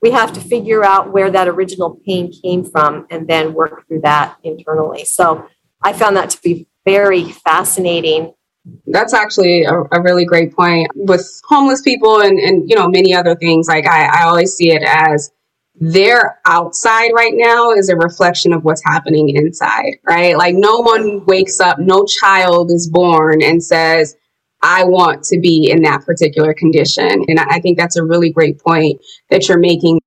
we 0.00 0.10
have 0.10 0.32
to 0.32 0.40
figure 0.40 0.84
out 0.84 1.12
where 1.12 1.30
that 1.30 1.48
original 1.48 2.00
pain 2.06 2.32
came 2.32 2.64
from 2.64 3.06
and 3.10 3.26
then 3.26 3.52
work 3.54 3.86
through 3.86 4.00
that 4.02 4.36
internally. 4.44 5.04
So 5.04 5.46
I 5.82 5.92
found 5.92 6.16
that 6.16 6.30
to 6.30 6.42
be 6.42 6.68
very 6.84 7.24
fascinating. 7.30 8.32
That's 8.86 9.14
actually 9.14 9.64
a, 9.64 9.80
a 9.92 10.02
really 10.02 10.24
great 10.24 10.54
point 10.54 10.88
with 10.94 11.40
homeless 11.48 11.82
people 11.82 12.20
and, 12.20 12.38
and 12.38 12.68
you 12.68 12.76
know 12.76 12.88
many 12.88 13.14
other 13.14 13.34
things. 13.34 13.66
Like 13.66 13.86
I, 13.86 14.06
I 14.06 14.24
always 14.24 14.54
see 14.54 14.70
it 14.70 14.82
as 14.82 15.30
their 15.80 16.40
outside 16.44 17.10
right 17.14 17.34
now 17.34 17.72
is 17.72 17.88
a 17.88 17.96
reflection 17.96 18.52
of 18.52 18.64
what's 18.64 18.82
happening 18.84 19.28
inside, 19.30 19.94
right? 20.04 20.36
Like 20.36 20.54
no 20.56 20.78
one 20.78 21.24
wakes 21.26 21.60
up, 21.60 21.78
no 21.78 22.04
child 22.04 22.70
is 22.70 22.88
born 22.88 23.42
and 23.42 23.62
says, 23.62 24.16
I 24.60 24.84
want 24.84 25.22
to 25.24 25.38
be 25.38 25.70
in 25.70 25.82
that 25.82 26.04
particular 26.04 26.52
condition. 26.52 27.24
And 27.28 27.38
I 27.38 27.60
think 27.60 27.78
that's 27.78 27.96
a 27.96 28.04
really 28.04 28.30
great 28.30 28.58
point 28.58 29.00
that 29.30 29.48
you're 29.48 29.58
making. 29.58 30.00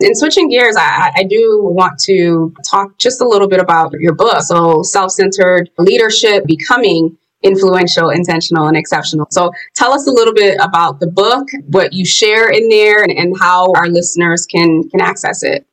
In 0.00 0.14
switching 0.14 0.48
gears, 0.48 0.76
I, 0.76 1.10
I, 1.16 1.24
do 1.24 1.60
want 1.60 1.98
to 2.04 2.54
talk 2.64 2.96
just 2.98 3.20
a 3.20 3.26
little 3.26 3.48
bit 3.48 3.58
about 3.58 3.92
your 3.98 4.14
book. 4.14 4.42
So, 4.42 4.84
self 4.84 5.10
centered 5.10 5.70
leadership, 5.76 6.46
becoming 6.46 7.18
influential, 7.42 8.10
intentional, 8.10 8.66
and 8.66 8.76
exceptional. 8.76 9.26
So, 9.30 9.52
tell 9.74 9.92
us 9.92 10.06
a 10.06 10.10
little 10.10 10.34
bit 10.34 10.58
about 10.60 11.00
the 11.00 11.06
book, 11.06 11.48
what 11.66 11.92
you 11.92 12.04
share 12.04 12.50
in 12.50 12.68
there, 12.68 13.02
and, 13.02 13.12
and 13.12 13.38
how 13.38 13.72
our 13.74 13.88
listeners 13.88 14.46
can, 14.46 14.88
can 14.90 15.00
access 15.00 15.42
it. 15.42 15.66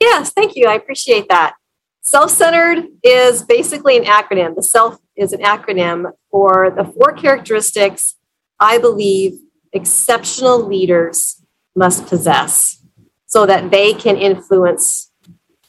Yes, 0.00 0.32
thank 0.32 0.56
you. 0.56 0.66
I 0.66 0.74
appreciate 0.74 1.28
that. 1.28 1.54
Self 2.00 2.30
centered 2.30 2.86
is 3.02 3.42
basically 3.42 3.96
an 3.96 4.04
acronym. 4.04 4.54
The 4.54 4.62
self 4.62 4.98
is 5.14 5.32
an 5.32 5.40
acronym 5.40 6.12
for 6.30 6.70
the 6.70 6.84
four 6.84 7.12
characteristics 7.12 8.16
I 8.60 8.78
believe 8.78 9.38
exceptional 9.72 10.66
leaders 10.66 11.42
must 11.76 12.06
possess 12.06 12.82
so 13.26 13.46
that 13.46 13.70
they 13.70 13.92
can 13.92 14.16
influence 14.16 15.12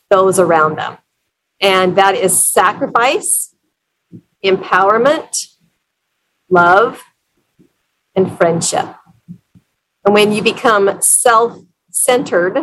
those 0.09 0.39
around 0.39 0.77
them. 0.77 0.97
And 1.61 1.95
that 1.97 2.15
is 2.15 2.51
sacrifice, 2.51 3.48
empowerment, 4.43 5.55
love, 6.49 7.01
and 8.15 8.37
friendship. 8.37 8.95
And 10.05 10.13
when 10.13 10.31
you 10.31 10.41
become 10.41 11.01
self 11.01 11.59
centered, 11.91 12.57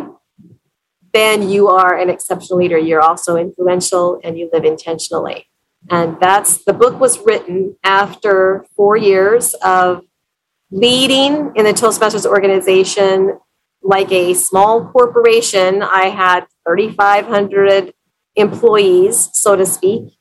then 1.13 1.49
you 1.49 1.67
are 1.69 1.97
an 1.97 2.09
exceptional 2.09 2.59
leader. 2.59 2.77
You're 2.77 3.01
also 3.01 3.37
influential 3.37 4.19
and 4.23 4.37
you 4.37 4.49
live 4.51 4.65
intentionally. 4.65 5.47
And 5.89 6.19
that's 6.19 6.63
the 6.63 6.73
book 6.73 6.99
was 6.99 7.19
written 7.19 7.77
after 7.83 8.65
four 8.75 8.97
years 8.97 9.53
of 9.63 10.03
leading 10.69 11.53
in 11.55 11.65
the 11.65 11.73
Toastmasters 11.73 12.25
organization 12.25 13.39
like 13.81 14.11
a 14.11 14.33
small 14.33 14.85
corporation. 14.89 15.81
I 15.81 16.09
had 16.09 16.45
3,500 16.67 17.93
employees, 18.35 19.29
so 19.33 19.55
to 19.55 19.65
speak, 19.65 20.16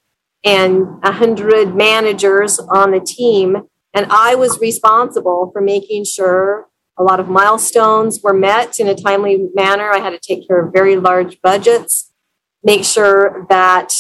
and 0.47 0.87
100 1.03 1.75
managers 1.75 2.61
on 2.61 2.93
the 2.93 3.01
team. 3.01 3.69
And 3.93 4.07
I 4.11 4.37
was 4.37 4.61
responsible 4.61 5.51
for 5.53 5.61
making 5.61 6.05
sure 6.05 6.69
a 6.97 7.03
lot 7.03 7.21
of 7.21 7.29
milestones 7.29 8.23
were 8.23 8.33
met 8.33 8.79
in 8.79 8.87
a 8.87 8.95
timely 8.95 9.49
manner. 9.55 9.91
I 9.91 9.99
had 9.99 10.11
to 10.11 10.19
take 10.19 10.47
care 10.47 10.65
of 10.65 10.73
very 10.73 10.97
large 10.97 11.43
budgets, 11.43 12.13
make 12.63 12.85
sure 12.85 13.45
that 13.51 13.93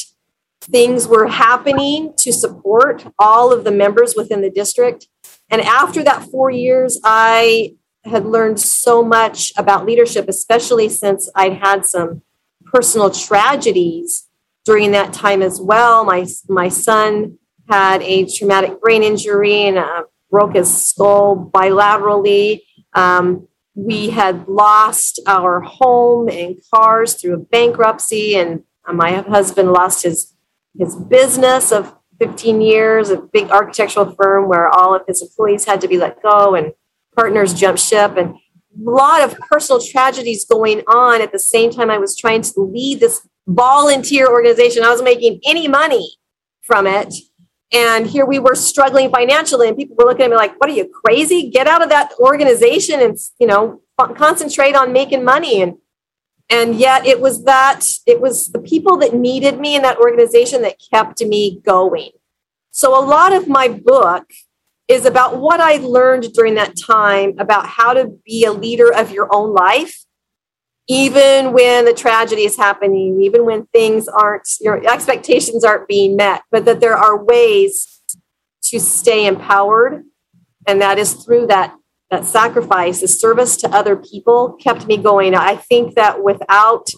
things 0.63 1.07
were 1.07 1.27
happening 1.27 2.15
to 2.19 2.33
support 2.33 3.07
all 3.19 3.53
of 3.53 3.65
the 3.65 3.71
members 3.71 4.15
within 4.17 4.41
the 4.41 4.51
district. 4.51 5.09
And 5.51 5.61
after 5.61 6.03
that 6.05 6.25
four 6.25 6.51
years, 6.51 7.01
I 7.05 7.75
had 8.05 8.25
learned 8.25 8.61
so 8.61 9.03
much 9.03 9.53
about 9.57 9.85
leadership, 9.85 10.27
especially 10.29 10.89
since 10.89 11.29
I'd 11.35 11.55
had 11.55 11.85
some 11.85 12.23
personal 12.65 13.11
tragedies 13.11 14.26
during 14.67 14.91
that 14.91 15.13
time 15.13 15.41
as 15.41 15.61
well. 15.61 16.05
My, 16.05 16.27
my 16.49 16.69
son 16.69 17.39
had 17.71 18.03
a 18.03 18.27
traumatic 18.27 18.81
brain 18.81 19.03
injury 19.03 19.63
and 19.63 19.79
uh, 19.79 20.03
broke 20.31 20.57
his 20.57 20.89
skull 20.89 21.51
bilaterally. 21.55 22.63
Um, 22.93 23.49
we 23.75 24.11
had 24.11 24.49
lost 24.49 25.21
our 25.27 25.61
home 25.61 26.29
and 26.29 26.57
cars 26.75 27.15
through 27.15 27.35
a 27.35 27.39
bankruptcy, 27.39 28.35
and 28.35 28.65
my 28.93 29.15
husband 29.15 29.73
lost 29.73 30.03
his 30.03 30.35
his 30.79 30.95
business 30.95 31.73
of 31.73 31.97
15 32.19 32.61
years, 32.61 33.09
a 33.09 33.17
big 33.17 33.51
architectural 33.51 34.15
firm 34.15 34.49
where 34.49 34.69
all 34.69 34.95
of 34.95 35.03
his 35.07 35.23
employees 35.23 35.65
had 35.65 35.81
to 35.81 35.89
be 35.89 35.97
let 35.97 36.23
go 36.23 36.55
and 36.55 36.73
partners 37.15 37.55
jumped 37.55 37.81
ship, 37.81 38.17
and 38.17 38.31
a 38.31 38.91
lot 38.91 39.23
of 39.23 39.39
personal 39.39 39.81
tragedies 39.81 40.45
going 40.45 40.81
on 40.87 41.21
at 41.21 41.33
the 41.33 41.39
same 41.39 41.71
time 41.71 41.91
I 41.91 41.99
was 41.99 42.17
trying 42.17 42.43
to 42.43 42.61
lead 42.61 43.01
this 43.01 43.27
volunteer 43.47 44.29
organization. 44.29 44.83
I 44.83 44.91
was 44.91 45.03
making 45.03 45.41
any 45.47 45.69
money 45.69 46.17
from 46.63 46.87
it 46.87 47.15
and 47.73 48.07
here 48.07 48.25
we 48.25 48.39
were 48.39 48.55
struggling 48.55 49.11
financially, 49.11 49.69
and 49.69 49.77
people 49.77 49.97
were 49.97 50.05
looking 50.05 50.25
at 50.25 50.31
me 50.31 50.37
like, 50.37 50.59
"What 50.61 50.71
are 50.71 50.75
you 50.75 50.89
crazy? 50.89 51.51
Get 51.51 51.67
out 51.67 51.83
of 51.83 51.89
that 51.89 52.13
organization 52.19 53.01
and 53.01 53.19
you 53.39 53.47
know 53.47 53.81
concentrate 54.15 54.77
on 54.77 54.93
making 54.93 55.25
money." 55.25 55.63
And 55.63 55.79
and 56.49 56.77
yet 56.77 57.07
it 57.07 57.21
was 57.21 57.45
that 57.45 57.85
it 58.07 58.21
was 58.21 58.49
the 58.49 58.61
people 58.61 58.97
that 58.99 59.15
needed 59.15 59.59
me 59.59 59.75
in 59.75 59.83
that 59.83 59.99
organization 59.99 60.63
that 60.63 60.77
kept 60.93 61.21
me 61.23 61.61
going. 61.65 62.11
So 62.71 62.97
a 62.97 63.05
lot 63.05 63.33
of 63.33 63.49
my 63.49 63.69
book 63.69 64.31
is 64.87 65.05
about 65.05 65.39
what 65.39 65.59
I 65.59 65.79
learned 65.79 66.33
during 66.35 66.55
that 66.55 66.77
time 66.81 67.35
about 67.39 67.67
how 67.67 67.95
to 67.95 68.17
be 68.25 68.45
a 68.45 68.53
leader 68.53 68.93
of 68.93 69.11
your 69.11 69.29
own 69.35 69.53
life, 69.53 70.06
even 70.89 71.53
when 71.53 71.85
the 71.85 71.93
tragedy 71.93 72.45
is 72.45 72.57
happening, 72.57 73.21
even 73.21 73.45
when 73.45 73.67
things 73.67 74.07
aren't, 74.07 74.49
your 74.61 74.87
expectations 74.89 75.65
aren't 75.65 75.89
being 75.89 76.17
met, 76.17 76.43
but 76.51 76.65
that 76.65 76.81
there 76.81 76.97
are 76.97 77.25
ways 77.25 78.03
to 78.63 78.79
stay 78.79 79.27
empowered. 79.27 80.05
And 80.67 80.81
that 80.81 80.99
is 80.99 81.15
through 81.15 81.49
that, 81.49 81.75
that 82.11 82.25
sacrifice, 82.25 83.01
the 83.01 83.09
service 83.09 83.57
to 83.59 83.69
other 83.71 83.97
people 83.97 84.53
kept 84.61 84.87
me 84.87 84.97
going. 84.97 85.35
I 85.35 85.57
think 85.57 85.95
that 85.95 86.23
without 86.23 86.89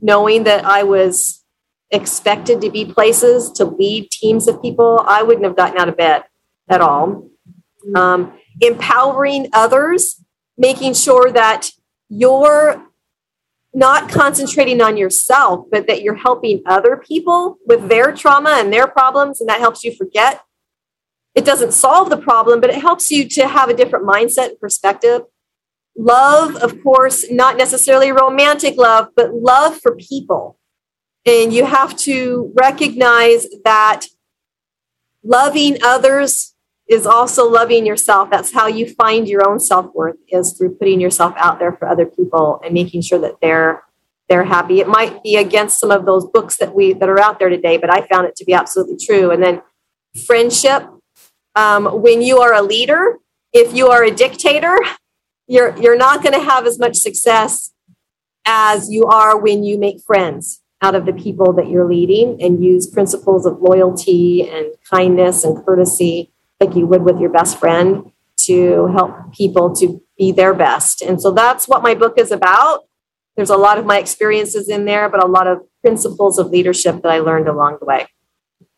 knowing 0.00 0.44
that 0.44 0.64
I 0.64 0.82
was 0.82 1.44
expected 1.90 2.60
to 2.62 2.70
be 2.70 2.84
places 2.84 3.50
to 3.52 3.64
lead 3.64 4.10
teams 4.10 4.48
of 4.48 4.62
people, 4.62 5.04
I 5.06 5.22
wouldn't 5.22 5.44
have 5.44 5.56
gotten 5.56 5.78
out 5.78 5.88
of 5.88 5.96
bed 5.96 6.24
at 6.68 6.80
all. 6.80 7.28
Um, 7.94 8.32
empowering 8.60 9.48
others, 9.52 10.24
making 10.56 10.94
sure 10.94 11.30
that 11.30 11.70
you're 12.08 12.85
not 13.76 14.08
concentrating 14.08 14.80
on 14.80 14.96
yourself, 14.96 15.66
but 15.70 15.86
that 15.86 16.00
you're 16.00 16.14
helping 16.14 16.62
other 16.64 16.96
people 16.96 17.58
with 17.66 17.90
their 17.90 18.10
trauma 18.10 18.56
and 18.58 18.72
their 18.72 18.86
problems, 18.86 19.38
and 19.38 19.50
that 19.50 19.60
helps 19.60 19.84
you 19.84 19.94
forget. 19.94 20.40
It 21.34 21.44
doesn't 21.44 21.72
solve 21.72 22.08
the 22.08 22.16
problem, 22.16 22.62
but 22.62 22.70
it 22.70 22.80
helps 22.80 23.10
you 23.10 23.28
to 23.28 23.46
have 23.46 23.68
a 23.68 23.74
different 23.74 24.06
mindset 24.06 24.48
and 24.48 24.60
perspective. 24.60 25.22
Love, 25.94 26.56
of 26.56 26.82
course, 26.82 27.30
not 27.30 27.58
necessarily 27.58 28.10
romantic 28.10 28.78
love, 28.78 29.08
but 29.14 29.34
love 29.34 29.78
for 29.78 29.94
people. 29.94 30.58
And 31.26 31.52
you 31.52 31.66
have 31.66 31.94
to 31.98 32.54
recognize 32.56 33.46
that 33.64 34.06
loving 35.22 35.76
others 35.84 36.54
is 36.88 37.06
also 37.06 37.48
loving 37.48 37.84
yourself. 37.84 38.30
That's 38.30 38.52
how 38.52 38.66
you 38.66 38.88
find 38.94 39.28
your 39.28 39.48
own 39.48 39.58
self 39.58 39.92
worth 39.94 40.16
is 40.28 40.52
through 40.52 40.76
putting 40.76 41.00
yourself 41.00 41.34
out 41.36 41.58
there 41.58 41.72
for 41.72 41.88
other 41.88 42.06
people 42.06 42.60
and 42.64 42.72
making 42.72 43.02
sure 43.02 43.18
that 43.18 43.40
they're 43.40 43.82
they're 44.28 44.44
happy. 44.44 44.80
It 44.80 44.88
might 44.88 45.22
be 45.22 45.36
against 45.36 45.78
some 45.78 45.92
of 45.92 46.04
those 46.04 46.26
books 46.26 46.56
that 46.56 46.74
we 46.74 46.92
that 46.94 47.08
are 47.08 47.20
out 47.20 47.38
there 47.38 47.48
today, 47.48 47.76
but 47.76 47.92
I 47.92 48.06
found 48.06 48.26
it 48.26 48.36
to 48.36 48.44
be 48.44 48.52
absolutely 48.52 48.96
true. 49.04 49.30
And 49.30 49.42
then 49.42 49.62
friendship. 50.24 50.88
Um, 51.54 52.02
when 52.02 52.22
you 52.22 52.38
are 52.38 52.52
a 52.52 52.62
leader, 52.62 53.18
if 53.52 53.74
you 53.74 53.88
are 53.88 54.04
a 54.04 54.10
dictator, 54.10 54.76
you're 55.46 55.76
you're 55.78 55.96
not 55.96 56.22
going 56.22 56.34
to 56.34 56.44
have 56.44 56.66
as 56.66 56.78
much 56.78 56.96
success 56.96 57.72
as 58.44 58.90
you 58.90 59.04
are 59.06 59.38
when 59.38 59.64
you 59.64 59.78
make 59.78 60.00
friends 60.00 60.62
out 60.82 60.94
of 60.94 61.06
the 61.06 61.12
people 61.12 61.52
that 61.54 61.68
you're 61.68 61.88
leading 61.88 62.40
and 62.42 62.62
use 62.62 62.86
principles 62.86 63.46
of 63.46 63.60
loyalty 63.60 64.48
and 64.48 64.66
kindness 64.88 65.42
and 65.42 65.64
courtesy 65.64 66.30
like 66.60 66.74
you 66.74 66.86
would 66.86 67.02
with 67.02 67.20
your 67.20 67.30
best 67.30 67.58
friend 67.58 68.12
to 68.38 68.86
help 68.88 69.32
people 69.32 69.74
to 69.76 70.02
be 70.16 70.32
their 70.32 70.54
best. 70.54 71.02
And 71.02 71.20
so 71.20 71.30
that's 71.30 71.68
what 71.68 71.82
my 71.82 71.94
book 71.94 72.18
is 72.18 72.30
about. 72.30 72.84
There's 73.36 73.50
a 73.50 73.56
lot 73.56 73.78
of 73.78 73.84
my 73.84 73.98
experiences 73.98 74.68
in 74.68 74.84
there, 74.84 75.08
but 75.08 75.22
a 75.22 75.26
lot 75.26 75.46
of 75.46 75.60
principles 75.82 76.38
of 76.38 76.48
leadership 76.48 77.02
that 77.02 77.10
I 77.10 77.18
learned 77.18 77.48
along 77.48 77.78
the 77.80 77.86
way. 77.86 78.06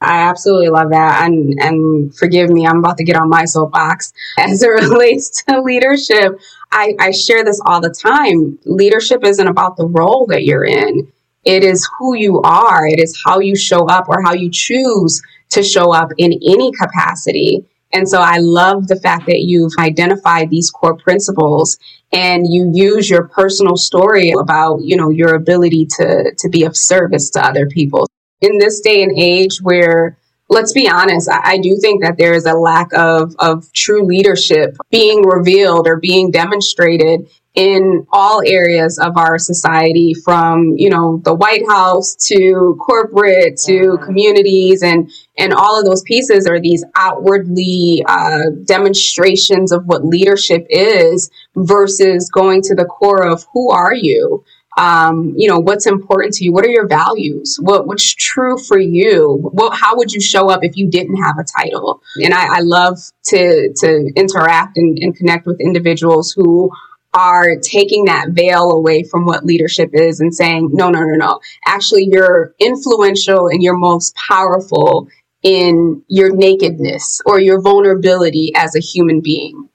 I 0.00 0.28
absolutely 0.28 0.68
love 0.68 0.90
that. 0.90 1.24
And 1.24 1.54
and 1.60 2.14
forgive 2.14 2.50
me, 2.50 2.66
I'm 2.66 2.78
about 2.78 2.98
to 2.98 3.04
get 3.04 3.16
on 3.16 3.28
my 3.28 3.44
soapbox 3.44 4.12
as 4.38 4.62
it 4.62 4.68
relates 4.68 5.42
to 5.44 5.60
leadership. 5.60 6.38
I, 6.70 6.94
I 7.00 7.10
share 7.10 7.44
this 7.44 7.60
all 7.64 7.80
the 7.80 7.90
time. 7.90 8.58
Leadership 8.64 9.24
isn't 9.24 9.46
about 9.46 9.76
the 9.76 9.86
role 9.86 10.26
that 10.26 10.44
you're 10.44 10.64
in. 10.64 11.10
It 11.44 11.64
is 11.64 11.88
who 11.98 12.14
you 12.14 12.40
are. 12.42 12.86
It 12.86 12.98
is 12.98 13.20
how 13.24 13.40
you 13.40 13.56
show 13.56 13.86
up 13.86 14.08
or 14.08 14.22
how 14.22 14.34
you 14.34 14.50
choose 14.50 15.22
to 15.50 15.62
show 15.62 15.94
up 15.94 16.10
in 16.18 16.32
any 16.32 16.72
capacity. 16.72 17.64
And 17.92 18.08
so 18.08 18.20
I 18.20 18.38
love 18.38 18.86
the 18.86 18.96
fact 18.96 19.26
that 19.26 19.40
you've 19.40 19.72
identified 19.78 20.50
these 20.50 20.70
core 20.70 20.96
principles 20.96 21.78
and 22.12 22.46
you 22.46 22.70
use 22.74 23.08
your 23.08 23.28
personal 23.28 23.76
story 23.76 24.32
about, 24.38 24.82
you 24.82 24.96
know, 24.96 25.10
your 25.10 25.34
ability 25.34 25.86
to, 25.96 26.34
to 26.36 26.48
be 26.48 26.64
of 26.64 26.76
service 26.76 27.30
to 27.30 27.44
other 27.44 27.66
people. 27.66 28.06
In 28.40 28.58
this 28.58 28.80
day 28.80 29.02
and 29.02 29.12
age 29.16 29.58
where 29.62 30.18
let's 30.48 30.72
be 30.72 30.88
honest, 30.88 31.28
I, 31.28 31.52
I, 31.52 31.58
do 31.58 31.76
think 31.80 32.02
that 32.02 32.16
there 32.16 32.32
is 32.32 32.46
a 32.46 32.54
lack 32.54 32.92
of, 32.94 33.34
of 33.38 33.70
true 33.72 34.04
leadership 34.04 34.76
being 34.90 35.22
revealed 35.26 35.86
or 35.86 35.96
being 35.96 36.30
demonstrated 36.30 37.28
in 37.54 38.06
all 38.12 38.42
areas 38.46 38.98
of 38.98 39.16
our 39.16 39.38
society 39.38 40.14
from 40.14 40.74
you 40.76 40.90
know 40.90 41.20
the 41.24 41.34
white 41.34 41.66
house 41.68 42.14
to 42.14 42.78
corporate 42.80 43.56
to 43.56 43.98
communities 44.04 44.82
and 44.82 45.10
and 45.36 45.52
all 45.54 45.78
of 45.78 45.84
those 45.84 46.02
pieces 46.02 46.46
are 46.46 46.60
these 46.60 46.84
outwardly 46.96 48.04
uh, 48.06 48.50
demonstrations 48.64 49.72
of 49.72 49.86
what 49.86 50.04
leadership 50.04 50.66
is 50.68 51.30
versus 51.56 52.28
going 52.30 52.60
to 52.62 52.74
the 52.74 52.84
core 52.84 53.26
of 53.26 53.46
who 53.52 53.70
are 53.70 53.94
you? 53.94 54.44
Um, 54.76 55.34
you 55.36 55.48
know 55.48 55.58
what's 55.58 55.86
important 55.86 56.34
to 56.34 56.44
you? 56.44 56.52
What 56.52 56.64
are 56.64 56.70
your 56.70 56.86
values? 56.86 57.58
What 57.60 57.86
what's 57.86 58.14
true 58.14 58.56
for 58.58 58.78
you? 58.78 59.38
What 59.52 59.76
how 59.76 59.96
would 59.96 60.12
you 60.12 60.20
show 60.20 60.48
up 60.50 60.62
if 60.62 60.76
you 60.76 60.88
didn't 60.88 61.16
have 61.16 61.36
a 61.38 61.44
title? 61.44 62.02
And 62.22 62.32
i, 62.34 62.58
I 62.58 62.60
love 62.60 62.98
to 63.24 63.72
to 63.74 64.12
interact 64.14 64.76
and, 64.76 64.98
and 64.98 65.16
connect 65.16 65.46
with 65.46 65.60
individuals 65.60 66.32
who 66.36 66.70
are 67.14 67.56
taking 67.62 68.04
that 68.04 68.30
veil 68.30 68.70
away 68.70 69.02
from 69.02 69.24
what 69.24 69.44
leadership 69.44 69.90
is 69.92 70.20
and 70.20 70.34
saying, 70.34 70.70
no, 70.72 70.90
no, 70.90 71.00
no, 71.00 71.14
no. 71.14 71.40
Actually, 71.66 72.08
you're 72.10 72.54
influential 72.58 73.48
and 73.48 73.62
you're 73.62 73.76
most 73.76 74.14
powerful 74.14 75.08
in 75.42 76.02
your 76.08 76.34
nakedness 76.34 77.20
or 77.24 77.40
your 77.40 77.60
vulnerability 77.60 78.52
as 78.54 78.74
a 78.74 78.80
human 78.80 79.20
being. 79.20 79.68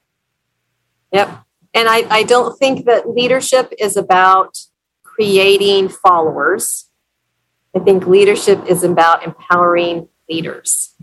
Yep. 1.11 1.43
And 1.73 1.89
I, 1.89 2.05
I 2.09 2.23
don't 2.23 2.57
think 2.57 2.85
that 2.85 3.09
leadership 3.09 3.73
is 3.79 3.97
about 3.97 4.59
creating 5.03 5.89
followers. 5.89 6.89
I 7.75 7.79
think 7.79 8.05
leadership 8.05 8.63
is 8.67 8.83
about 8.83 9.23
empowering 9.23 10.07
leaders. 10.29 10.95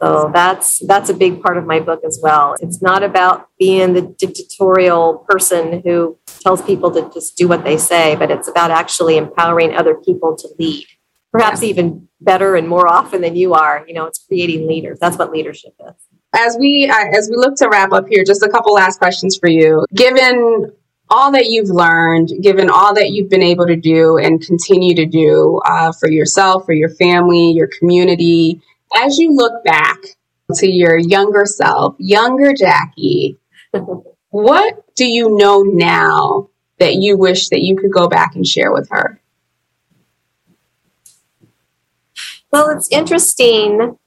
So 0.00 0.30
that's 0.34 0.84
that's 0.86 1.08
a 1.08 1.14
big 1.14 1.40
part 1.40 1.56
of 1.56 1.66
my 1.66 1.78
book 1.78 2.02
as 2.04 2.18
well. 2.22 2.56
It's 2.60 2.82
not 2.82 3.02
about 3.02 3.48
being 3.58 3.92
the 3.92 4.02
dictatorial 4.02 5.24
person 5.28 5.82
who 5.84 6.18
tells 6.40 6.62
people 6.62 6.90
to 6.92 7.10
just 7.14 7.36
do 7.36 7.46
what 7.46 7.64
they 7.64 7.76
say, 7.76 8.16
but 8.16 8.30
it's 8.30 8.48
about 8.48 8.70
actually 8.70 9.16
empowering 9.16 9.74
other 9.74 9.94
people 9.94 10.36
to 10.36 10.48
lead. 10.58 10.86
Perhaps 11.32 11.62
yeah. 11.62 11.68
even 11.70 12.08
better 12.20 12.56
and 12.56 12.68
more 12.68 12.88
often 12.88 13.20
than 13.20 13.36
you 13.36 13.54
are. 13.54 13.84
You 13.86 13.94
know, 13.94 14.06
it's 14.06 14.18
creating 14.26 14.66
leaders. 14.66 14.98
That's 15.00 15.16
what 15.16 15.30
leadership 15.30 15.74
is. 15.88 15.94
As 16.34 16.56
we 16.58 16.90
uh, 16.90 17.16
as 17.16 17.30
we 17.30 17.36
look 17.36 17.54
to 17.56 17.68
wrap 17.68 17.92
up 17.92 18.08
here, 18.08 18.24
just 18.24 18.42
a 18.42 18.48
couple 18.48 18.74
last 18.74 18.98
questions 18.98 19.38
for 19.38 19.48
you. 19.48 19.86
Given 19.94 20.72
all 21.08 21.30
that 21.32 21.46
you've 21.46 21.68
learned, 21.68 22.30
given 22.42 22.68
all 22.68 22.94
that 22.94 23.10
you've 23.10 23.30
been 23.30 23.42
able 23.42 23.66
to 23.66 23.76
do 23.76 24.16
and 24.16 24.44
continue 24.44 24.94
to 24.96 25.06
do 25.06 25.60
uh, 25.64 25.92
for 25.92 26.10
yourself, 26.10 26.64
for 26.64 26.72
your 26.72 26.88
family, 26.88 27.52
your 27.52 27.68
community, 27.78 28.60
as 28.94 29.18
you 29.18 29.34
look 29.34 29.64
back 29.64 29.98
to 30.54 30.66
your 30.66 30.98
younger 30.98 31.44
self, 31.46 31.96
younger 31.98 32.52
Jackie, 32.54 33.38
what 34.30 34.94
do 34.94 35.06
you 35.06 35.36
know 35.36 35.62
now 35.62 36.48
that 36.78 36.96
you 36.96 37.16
wish 37.16 37.48
that 37.48 37.62
you 37.62 37.76
could 37.76 37.92
go 37.92 38.08
back 38.08 38.34
and 38.34 38.46
share 38.46 38.72
with 38.72 38.88
her? 38.90 39.20
Well, 42.52 42.70
it's 42.70 42.88
interesting 42.90 43.98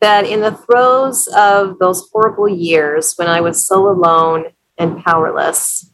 that 0.00 0.24
in 0.24 0.40
the 0.40 0.52
throes 0.52 1.28
of 1.36 1.78
those 1.78 2.08
horrible 2.12 2.48
years 2.48 3.14
when 3.16 3.28
I 3.28 3.40
was 3.40 3.66
so 3.66 3.88
alone 3.88 4.52
and 4.78 5.04
powerless, 5.04 5.92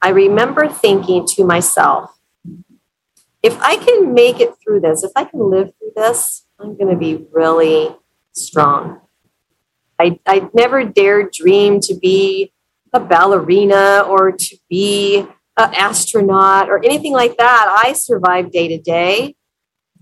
I 0.00 0.10
remember 0.10 0.68
thinking 0.68 1.26
to 1.28 1.44
myself, 1.44 2.10
if 3.42 3.60
I 3.60 3.76
can 3.76 4.14
make 4.14 4.40
it 4.40 4.54
through 4.62 4.80
this, 4.80 5.02
if 5.02 5.10
I 5.16 5.24
can 5.24 5.50
live 5.50 5.72
through 5.78 5.92
this, 5.96 6.43
I'm 6.58 6.76
going 6.76 6.90
to 6.90 6.96
be 6.96 7.26
really 7.32 7.94
strong. 8.32 9.00
I, 9.98 10.18
I 10.26 10.48
never 10.54 10.84
dared 10.84 11.32
dream 11.32 11.80
to 11.80 11.94
be 11.94 12.52
a 12.92 13.00
ballerina 13.00 14.04
or 14.08 14.32
to 14.32 14.56
be 14.68 15.26
an 15.56 15.74
astronaut 15.74 16.68
or 16.68 16.84
anything 16.84 17.12
like 17.12 17.36
that. 17.38 17.82
I 17.84 17.92
survived 17.92 18.52
day 18.52 18.68
to 18.68 18.78
day. 18.78 19.36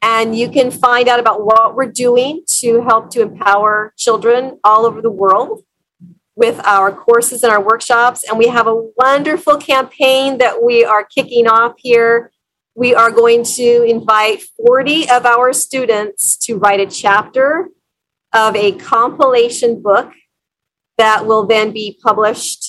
And 0.00 0.36
you 0.36 0.50
can 0.50 0.70
find 0.70 1.08
out 1.08 1.18
about 1.18 1.44
what 1.44 1.74
we're 1.74 1.90
doing 1.90 2.42
to 2.60 2.82
help 2.82 3.10
to 3.10 3.22
empower 3.22 3.92
children 3.96 4.58
all 4.62 4.86
over 4.86 5.02
the 5.02 5.10
world 5.10 5.64
with 6.36 6.60
our 6.64 6.92
courses 6.92 7.42
and 7.42 7.52
our 7.52 7.60
workshops. 7.60 8.22
And 8.28 8.38
we 8.38 8.46
have 8.46 8.68
a 8.68 8.90
wonderful 8.96 9.56
campaign 9.56 10.38
that 10.38 10.62
we 10.62 10.84
are 10.84 11.04
kicking 11.04 11.48
off 11.48 11.74
here. 11.78 12.30
We 12.76 12.94
are 12.94 13.10
going 13.10 13.42
to 13.56 13.82
invite 13.82 14.42
40 14.64 15.10
of 15.10 15.26
our 15.26 15.52
students 15.52 16.36
to 16.46 16.56
write 16.56 16.78
a 16.78 16.86
chapter 16.86 17.68
of 18.32 18.54
a 18.54 18.72
compilation 18.72 19.82
book 19.82 20.12
that 20.96 21.26
will 21.26 21.44
then 21.44 21.72
be 21.72 21.98
published 22.00 22.67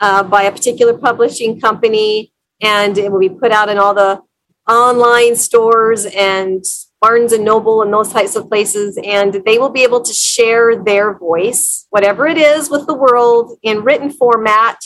uh, 0.00 0.22
by 0.22 0.42
a 0.42 0.52
particular 0.52 0.96
publishing 0.96 1.60
company 1.60 2.32
and 2.62 2.96
it 2.98 3.12
will 3.12 3.20
be 3.20 3.28
put 3.28 3.52
out 3.52 3.68
in 3.68 3.78
all 3.78 3.94
the 3.94 4.20
online 4.68 5.36
stores 5.36 6.06
and 6.06 6.64
Barnes 7.00 7.32
and 7.32 7.44
Noble 7.44 7.82
and 7.82 7.92
those 7.92 8.12
types 8.12 8.36
of 8.36 8.48
places, 8.48 8.98
and 9.04 9.42
they 9.44 9.58
will 9.58 9.68
be 9.68 9.82
able 9.82 10.00
to 10.00 10.12
share 10.12 10.82
their 10.82 11.16
voice, 11.16 11.86
whatever 11.90 12.26
it 12.26 12.38
is, 12.38 12.70
with 12.70 12.86
the 12.86 12.94
world 12.94 13.58
in 13.62 13.84
written 13.84 14.10
format. 14.10 14.78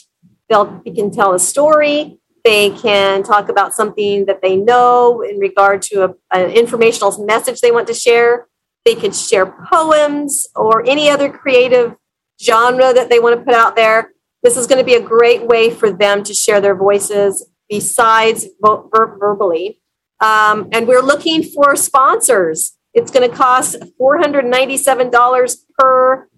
They'll 0.49 0.83
they 0.85 0.91
can 0.91 1.11
tell 1.11 1.35
a 1.35 1.39
story. 1.39 2.19
They 2.43 2.71
can 2.71 3.23
talk 3.23 3.49
about 3.49 3.75
something 3.75 4.27
that 4.27 4.43
they 4.43 4.57
know 4.57 5.23
in 5.23 5.39
regard 5.39 5.83
to 5.83 6.05
a, 6.05 6.15
an 6.33 6.51
informational 6.51 7.25
message 7.25 7.61
they 7.61 7.71
want 7.71 7.87
to 7.89 7.95
share. 7.95 8.49
They 8.85 8.95
could 8.95 9.15
share 9.15 9.47
poems 9.47 10.49
or 10.57 10.85
any 10.87 11.11
other 11.11 11.31
creative 11.31 11.95
genre 12.43 12.93
that 12.93 13.09
they 13.09 13.21
want 13.21 13.39
to 13.39 13.45
put 13.45 13.55
out 13.55 13.77
there. 13.77 14.13
This 14.43 14.57
is 14.57 14.67
going 14.67 14.79
to 14.79 14.85
be 14.85 14.95
a 14.95 15.03
great 15.03 15.47
way 15.47 15.71
for 15.71 15.91
them 15.93 16.23
to 16.25 16.33
share 16.33 16.61
their 16.61 16.75
voices 16.75 17.47
besides 17.69 18.47
ver- 18.61 19.17
verbally. 19.19 19.81
Um, 20.21 20.69
and 20.73 20.89
we're 20.89 21.03
looking 21.03 21.43
for 21.43 21.77
sponsors. 21.77 22.77
It's 22.95 23.11
going 23.11 23.29
to 23.29 23.35
cost 23.35 23.77
$497 24.01 25.57
per 25.79 26.29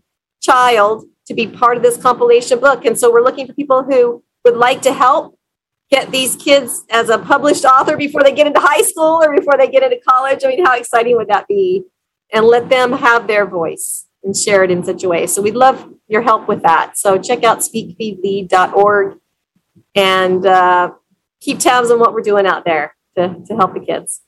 child 0.41 1.05
to 1.27 1.35
be 1.35 1.47
part 1.47 1.77
of 1.77 1.83
this 1.83 1.97
compilation 1.97 2.59
book. 2.59 2.85
And 2.85 2.99
so 2.99 3.11
we're 3.11 3.23
looking 3.23 3.47
for 3.47 3.55
people 3.55 3.85
who 3.85 4.23
would 4.45 4.57
like 4.57 4.83
to 4.83 4.93
help 4.93 5.39
get 5.91 6.11
these 6.11 6.37
kids 6.37 6.85
as 6.91 7.09
a 7.09 7.19
published 7.19 7.65
author 7.65 7.97
before 7.97 8.23
they 8.23 8.33
get 8.33 8.47
into 8.47 8.61
high 8.61 8.83
school 8.83 9.23
or 9.23 9.35
before 9.37 9.57
they 9.57 9.69
get 9.69 9.83
into 9.83 10.01
college. 10.07 10.43
I 10.45 10.49
mean, 10.49 10.65
how 10.65 10.77
exciting 10.77 11.17
would 11.17 11.29
that 11.29 11.47
be? 11.47 11.85
And 12.33 12.47
let 12.47 12.69
them 12.69 12.93
have 12.93 13.27
their 13.27 13.47
voice 13.47 14.07
and 14.25 14.37
share 14.37 14.63
it 14.63 14.71
in 14.71 14.85
such 14.85 15.05
a 15.05 15.09
way. 15.09 15.27
So 15.27 15.43
we'd 15.43 15.57
love 15.57 15.93
your 16.09 16.23
help 16.23 16.49
with 16.49 16.63
that. 16.63 16.99
So 16.99 17.19
check 17.19 17.45
out 17.45 17.59
speakfeedlead.org 17.59 19.19
and 19.95 20.47
uh, 20.47 20.93
keep 21.41 21.59
tabs 21.59 21.91
on 21.91 21.99
what 21.99 22.15
we're 22.15 22.23
doing 22.23 22.47
out 22.47 22.65
there 22.65 22.95
to, 23.17 23.37
to 23.47 23.57
help 23.57 23.75
the 23.75 23.81
kids. 23.81 24.23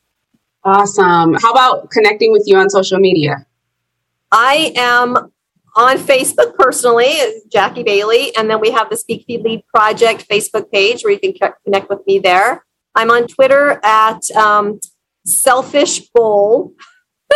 Awesome. 0.65 1.35
How 1.35 1.53
about 1.53 1.91
connecting 1.91 2.33
with 2.33 2.45
you 2.47 2.57
on 2.57 2.71
social 2.71 2.99
media? 2.99 3.47
I 4.33 4.73
am 4.77 5.31
on 5.77 5.99
Facebook 5.99 6.55
personally, 6.55 7.19
Jackie 7.53 7.83
Bailey, 7.83 8.35
and 8.37 8.49
then 8.49 8.61
we 8.61 8.71
have 8.71 8.89
the 8.91 8.97
Speak 8.97 9.25
Feed 9.27 9.43
Lead 9.43 9.67
Project 9.67 10.27
Facebook 10.29 10.71
page 10.71 11.03
where 11.03 11.13
you 11.13 11.19
can 11.19 11.53
connect 11.65 11.89
with 11.89 12.01
me 12.07 12.19
there. 12.19 12.65
I'm 12.95 13.11
on 13.11 13.27
Twitter 13.27 13.81
at 13.83 14.31
um, 14.33 14.81
Selfish 15.27 16.01
Bowl. 16.15 16.75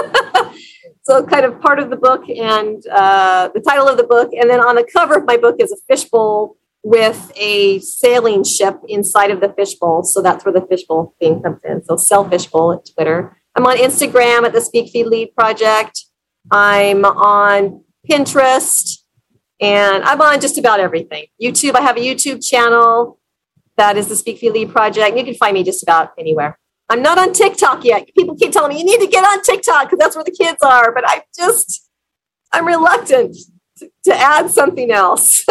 so, 1.08 1.24
kind 1.24 1.46
of 1.46 1.58
part 1.58 1.78
of 1.78 1.88
the 1.88 1.96
book 1.96 2.28
and 2.28 2.86
uh, 2.88 3.48
the 3.54 3.60
title 3.60 3.88
of 3.88 3.96
the 3.96 4.04
book, 4.04 4.30
and 4.38 4.50
then 4.50 4.60
on 4.60 4.74
the 4.74 4.84
cover 4.84 5.16
of 5.16 5.24
my 5.24 5.38
book 5.38 5.56
is 5.58 5.72
a 5.72 5.76
fishbowl 5.88 6.58
with 6.82 7.32
a 7.34 7.78
sailing 7.78 8.44
ship 8.44 8.78
inside 8.88 9.30
of 9.30 9.40
the 9.40 9.48
fishbowl. 9.48 10.02
So 10.02 10.20
that's 10.20 10.44
where 10.44 10.52
the 10.52 10.66
fishbowl 10.66 11.14
thing 11.18 11.42
comes 11.42 11.62
in. 11.64 11.82
So 11.82 11.96
sell 11.96 12.28
fishbowl 12.28 12.74
at 12.74 12.90
Twitter. 12.92 13.38
I'm 13.54 13.66
on 13.66 13.78
Instagram 13.78 14.44
at 14.44 14.52
the 14.52 14.60
Speak 14.60 14.92
Feed 14.92 15.06
Lead 15.06 15.34
Project. 15.34 16.04
I'm 16.50 17.06
on 17.06 17.84
Pinterest 18.08 18.98
and 19.60 20.04
I'm 20.04 20.20
on 20.20 20.42
just 20.42 20.58
about 20.58 20.78
everything. 20.78 21.26
YouTube, 21.42 21.74
I 21.74 21.80
have 21.80 21.96
a 21.96 22.00
YouTube 22.00 22.46
channel 22.46 23.18
that 23.78 23.96
is 23.96 24.08
the 24.08 24.16
Speak 24.16 24.40
Feed 24.40 24.52
Lead 24.52 24.72
Project. 24.72 25.16
You 25.16 25.24
can 25.24 25.34
find 25.34 25.54
me 25.54 25.64
just 25.64 25.82
about 25.82 26.12
anywhere. 26.18 26.58
I'm 26.90 27.02
not 27.02 27.18
on 27.18 27.32
TikTok 27.32 27.84
yet. 27.84 28.08
People 28.16 28.34
keep 28.36 28.52
telling 28.52 28.70
me 28.70 28.78
you 28.78 28.84
need 28.84 29.00
to 29.00 29.10
get 29.10 29.24
on 29.24 29.42
TikTok 29.42 29.84
because 29.84 29.98
that's 29.98 30.16
where 30.16 30.24
the 30.24 30.30
kids 30.30 30.62
are, 30.62 30.92
but 30.92 31.04
I 31.06 31.24
just 31.36 31.88
I'm 32.52 32.66
reluctant 32.66 33.36
to, 33.78 33.90
to 34.04 34.14
add 34.14 34.50
something 34.50 34.90
else. 34.90 35.44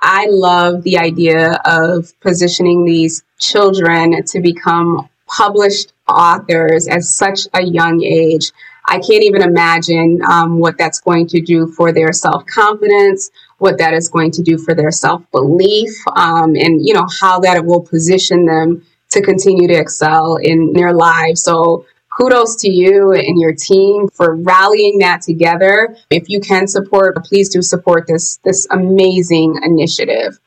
I 0.00 0.26
love 0.28 0.82
the 0.82 0.98
idea 0.98 1.60
of 1.64 2.12
positioning 2.20 2.84
these 2.84 3.24
children 3.38 4.24
to 4.24 4.40
become 4.40 5.08
published 5.26 5.92
authors 6.08 6.88
at 6.88 7.02
such 7.02 7.48
a 7.54 7.62
young 7.62 8.02
age. 8.02 8.52
I 8.86 8.98
can't 8.98 9.22
even 9.22 9.42
imagine 9.42 10.20
um, 10.24 10.58
what 10.58 10.76
that's 10.76 11.00
going 11.00 11.28
to 11.28 11.40
do 11.40 11.68
for 11.68 11.92
their 11.92 12.12
self 12.12 12.44
confidence, 12.46 13.30
what 13.58 13.78
that 13.78 13.94
is 13.94 14.08
going 14.08 14.32
to 14.32 14.42
do 14.42 14.58
for 14.58 14.74
their 14.74 14.90
self 14.90 15.22
belief, 15.30 15.90
um, 16.14 16.56
and 16.56 16.84
you 16.84 16.94
know 16.94 17.06
how 17.20 17.40
that 17.40 17.64
will 17.64 17.80
position 17.80 18.46
them 18.46 18.84
to 19.12 19.22
continue 19.22 19.68
to 19.68 19.74
excel 19.74 20.36
in 20.36 20.72
their 20.72 20.92
lives. 20.92 21.42
So 21.42 21.86
kudos 22.16 22.56
to 22.56 22.70
you 22.70 23.12
and 23.12 23.40
your 23.40 23.54
team 23.54 24.08
for 24.08 24.36
rallying 24.36 24.98
that 24.98 25.22
together. 25.22 25.96
If 26.10 26.28
you 26.28 26.40
can 26.40 26.66
support, 26.66 27.16
please 27.24 27.48
do 27.48 27.62
support 27.62 28.06
this, 28.06 28.38
this 28.44 28.66
amazing 28.70 29.60
initiative. 29.62 30.38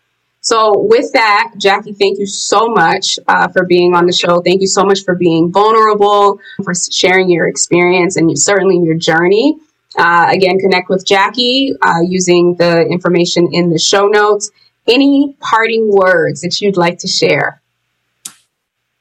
So 0.41 0.77
with 0.77 1.11
that, 1.13 1.53
Jackie, 1.57 1.93
thank 1.93 2.19
you 2.19 2.27
so 2.27 2.67
much 2.67 3.17
uh, 3.27 3.47
for 3.47 3.65
being 3.65 3.95
on 3.95 4.05
the 4.05 4.13
show. 4.13 4.41
Thank 4.41 4.61
you 4.61 4.67
so 4.67 4.83
much 4.83 5.03
for 5.03 5.15
being 5.15 5.51
vulnerable, 5.51 6.39
for 6.63 6.73
sharing 6.75 7.31
your 7.31 7.47
experience 7.47 8.15
and 8.15 8.37
certainly 8.37 8.77
your 8.77 8.95
journey. 8.95 9.57
Uh, 9.97 10.27
again, 10.29 10.59
connect 10.59 10.87
with 10.89 11.03
Jackie 11.03 11.73
uh, 11.81 12.01
using 12.07 12.55
the 12.59 12.85
information 12.85 13.49
in 13.53 13.69
the 13.69 13.79
show 13.79 14.05
notes. 14.05 14.51
Any 14.87 15.35
parting 15.39 15.89
words 15.89 16.41
that 16.41 16.61
you'd 16.61 16.77
like 16.77 16.99
to 16.99 17.07
share? 17.07 17.59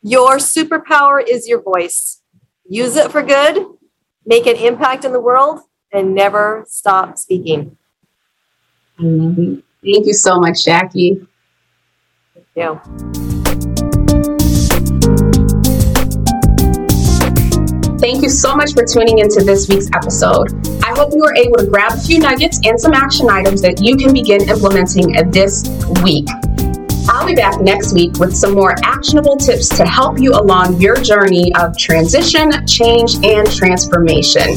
Your 0.07 0.37
superpower 0.37 1.25
is 1.27 1.49
your 1.49 1.63
voice 1.63 2.21
use 2.69 2.95
it 2.97 3.11
for 3.11 3.23
good, 3.23 3.67
make 4.27 4.47
an 4.47 4.57
impact 4.57 5.07
in 5.07 5.13
the 5.13 5.21
world, 5.21 5.61
and 5.93 6.15
never 6.15 6.67
stop 6.69 7.17
speaking. 7.17 7.79
I 8.99 9.03
love 9.03 9.39
it. 9.39 9.65
Thank 9.83 10.07
you 10.07 10.13
so 10.13 10.39
much, 10.39 10.63
Jackie. 10.63 11.27
Thank 12.35 12.47
you. 12.55 12.81
Thank 17.99 18.23
you 18.23 18.29
so 18.29 18.55
much 18.55 18.75
for 18.75 18.85
tuning 18.85 19.21
into 19.21 19.43
this 19.43 19.69
week's 19.71 19.89
episode. 19.95 20.49
I 20.85 20.95
hope 20.95 21.15
you 21.15 21.21
were 21.21 21.35
able 21.35 21.57
to 21.57 21.67
grab 21.67 21.93
a 21.95 22.01
few 22.01 22.19
nuggets 22.19 22.61
and 22.63 22.79
some 22.79 22.93
action 22.93 23.31
items 23.31 23.63
that 23.63 23.81
you 23.81 23.97
can 23.97 24.13
begin 24.13 24.51
implementing 24.51 25.13
this 25.31 25.67
week. 26.03 26.27
I'll 27.07 27.27
be 27.27 27.35
back 27.35 27.61
next 27.61 27.93
week 27.93 28.19
with 28.19 28.35
some 28.35 28.55
more 28.55 28.75
actionable 28.83 29.37
tips 29.37 29.69
to 29.77 29.85
help 29.85 30.19
you 30.19 30.33
along 30.33 30.81
your 30.81 30.97
journey 30.97 31.53
of 31.55 31.77
transition, 31.77 32.67
change, 32.67 33.17
and 33.23 33.51
transformation. 33.53 34.51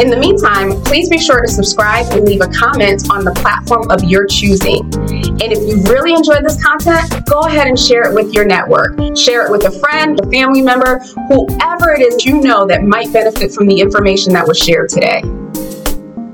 In 0.00 0.10
the 0.10 0.16
meantime, 0.18 0.82
please 0.82 1.08
be 1.08 1.18
sure 1.18 1.40
to 1.40 1.48
subscribe 1.48 2.06
and 2.12 2.24
leave 2.24 2.40
a 2.40 2.48
comment 2.48 3.08
on 3.10 3.24
the 3.24 3.30
platform 3.32 3.90
of 3.92 4.02
your 4.02 4.26
choosing. 4.26 4.82
And 4.92 5.52
if 5.52 5.60
you 5.68 5.82
really 5.92 6.12
enjoyed 6.12 6.44
this 6.44 6.60
content, 6.60 7.24
go 7.26 7.42
ahead 7.42 7.68
and 7.68 7.78
share 7.78 8.10
it 8.10 8.14
with 8.14 8.34
your 8.34 8.44
network. 8.44 8.98
Share 9.16 9.46
it 9.46 9.50
with 9.52 9.64
a 9.64 9.78
friend, 9.78 10.18
a 10.18 10.28
family 10.30 10.62
member, 10.62 10.98
whoever 11.28 11.92
it 11.92 12.00
is 12.00 12.24
you 12.24 12.40
know 12.40 12.66
that 12.66 12.82
might 12.82 13.12
benefit 13.12 13.52
from 13.52 13.66
the 13.66 13.80
information 13.80 14.32
that 14.32 14.46
was 14.46 14.58
shared 14.58 14.88
today. 14.88 15.20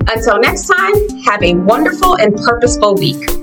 Until 0.09 0.39
next 0.39 0.65
time, 0.65 1.21
have 1.25 1.43
a 1.43 1.53
wonderful 1.53 2.17
and 2.17 2.35
purposeful 2.35 2.95
week. 2.95 3.40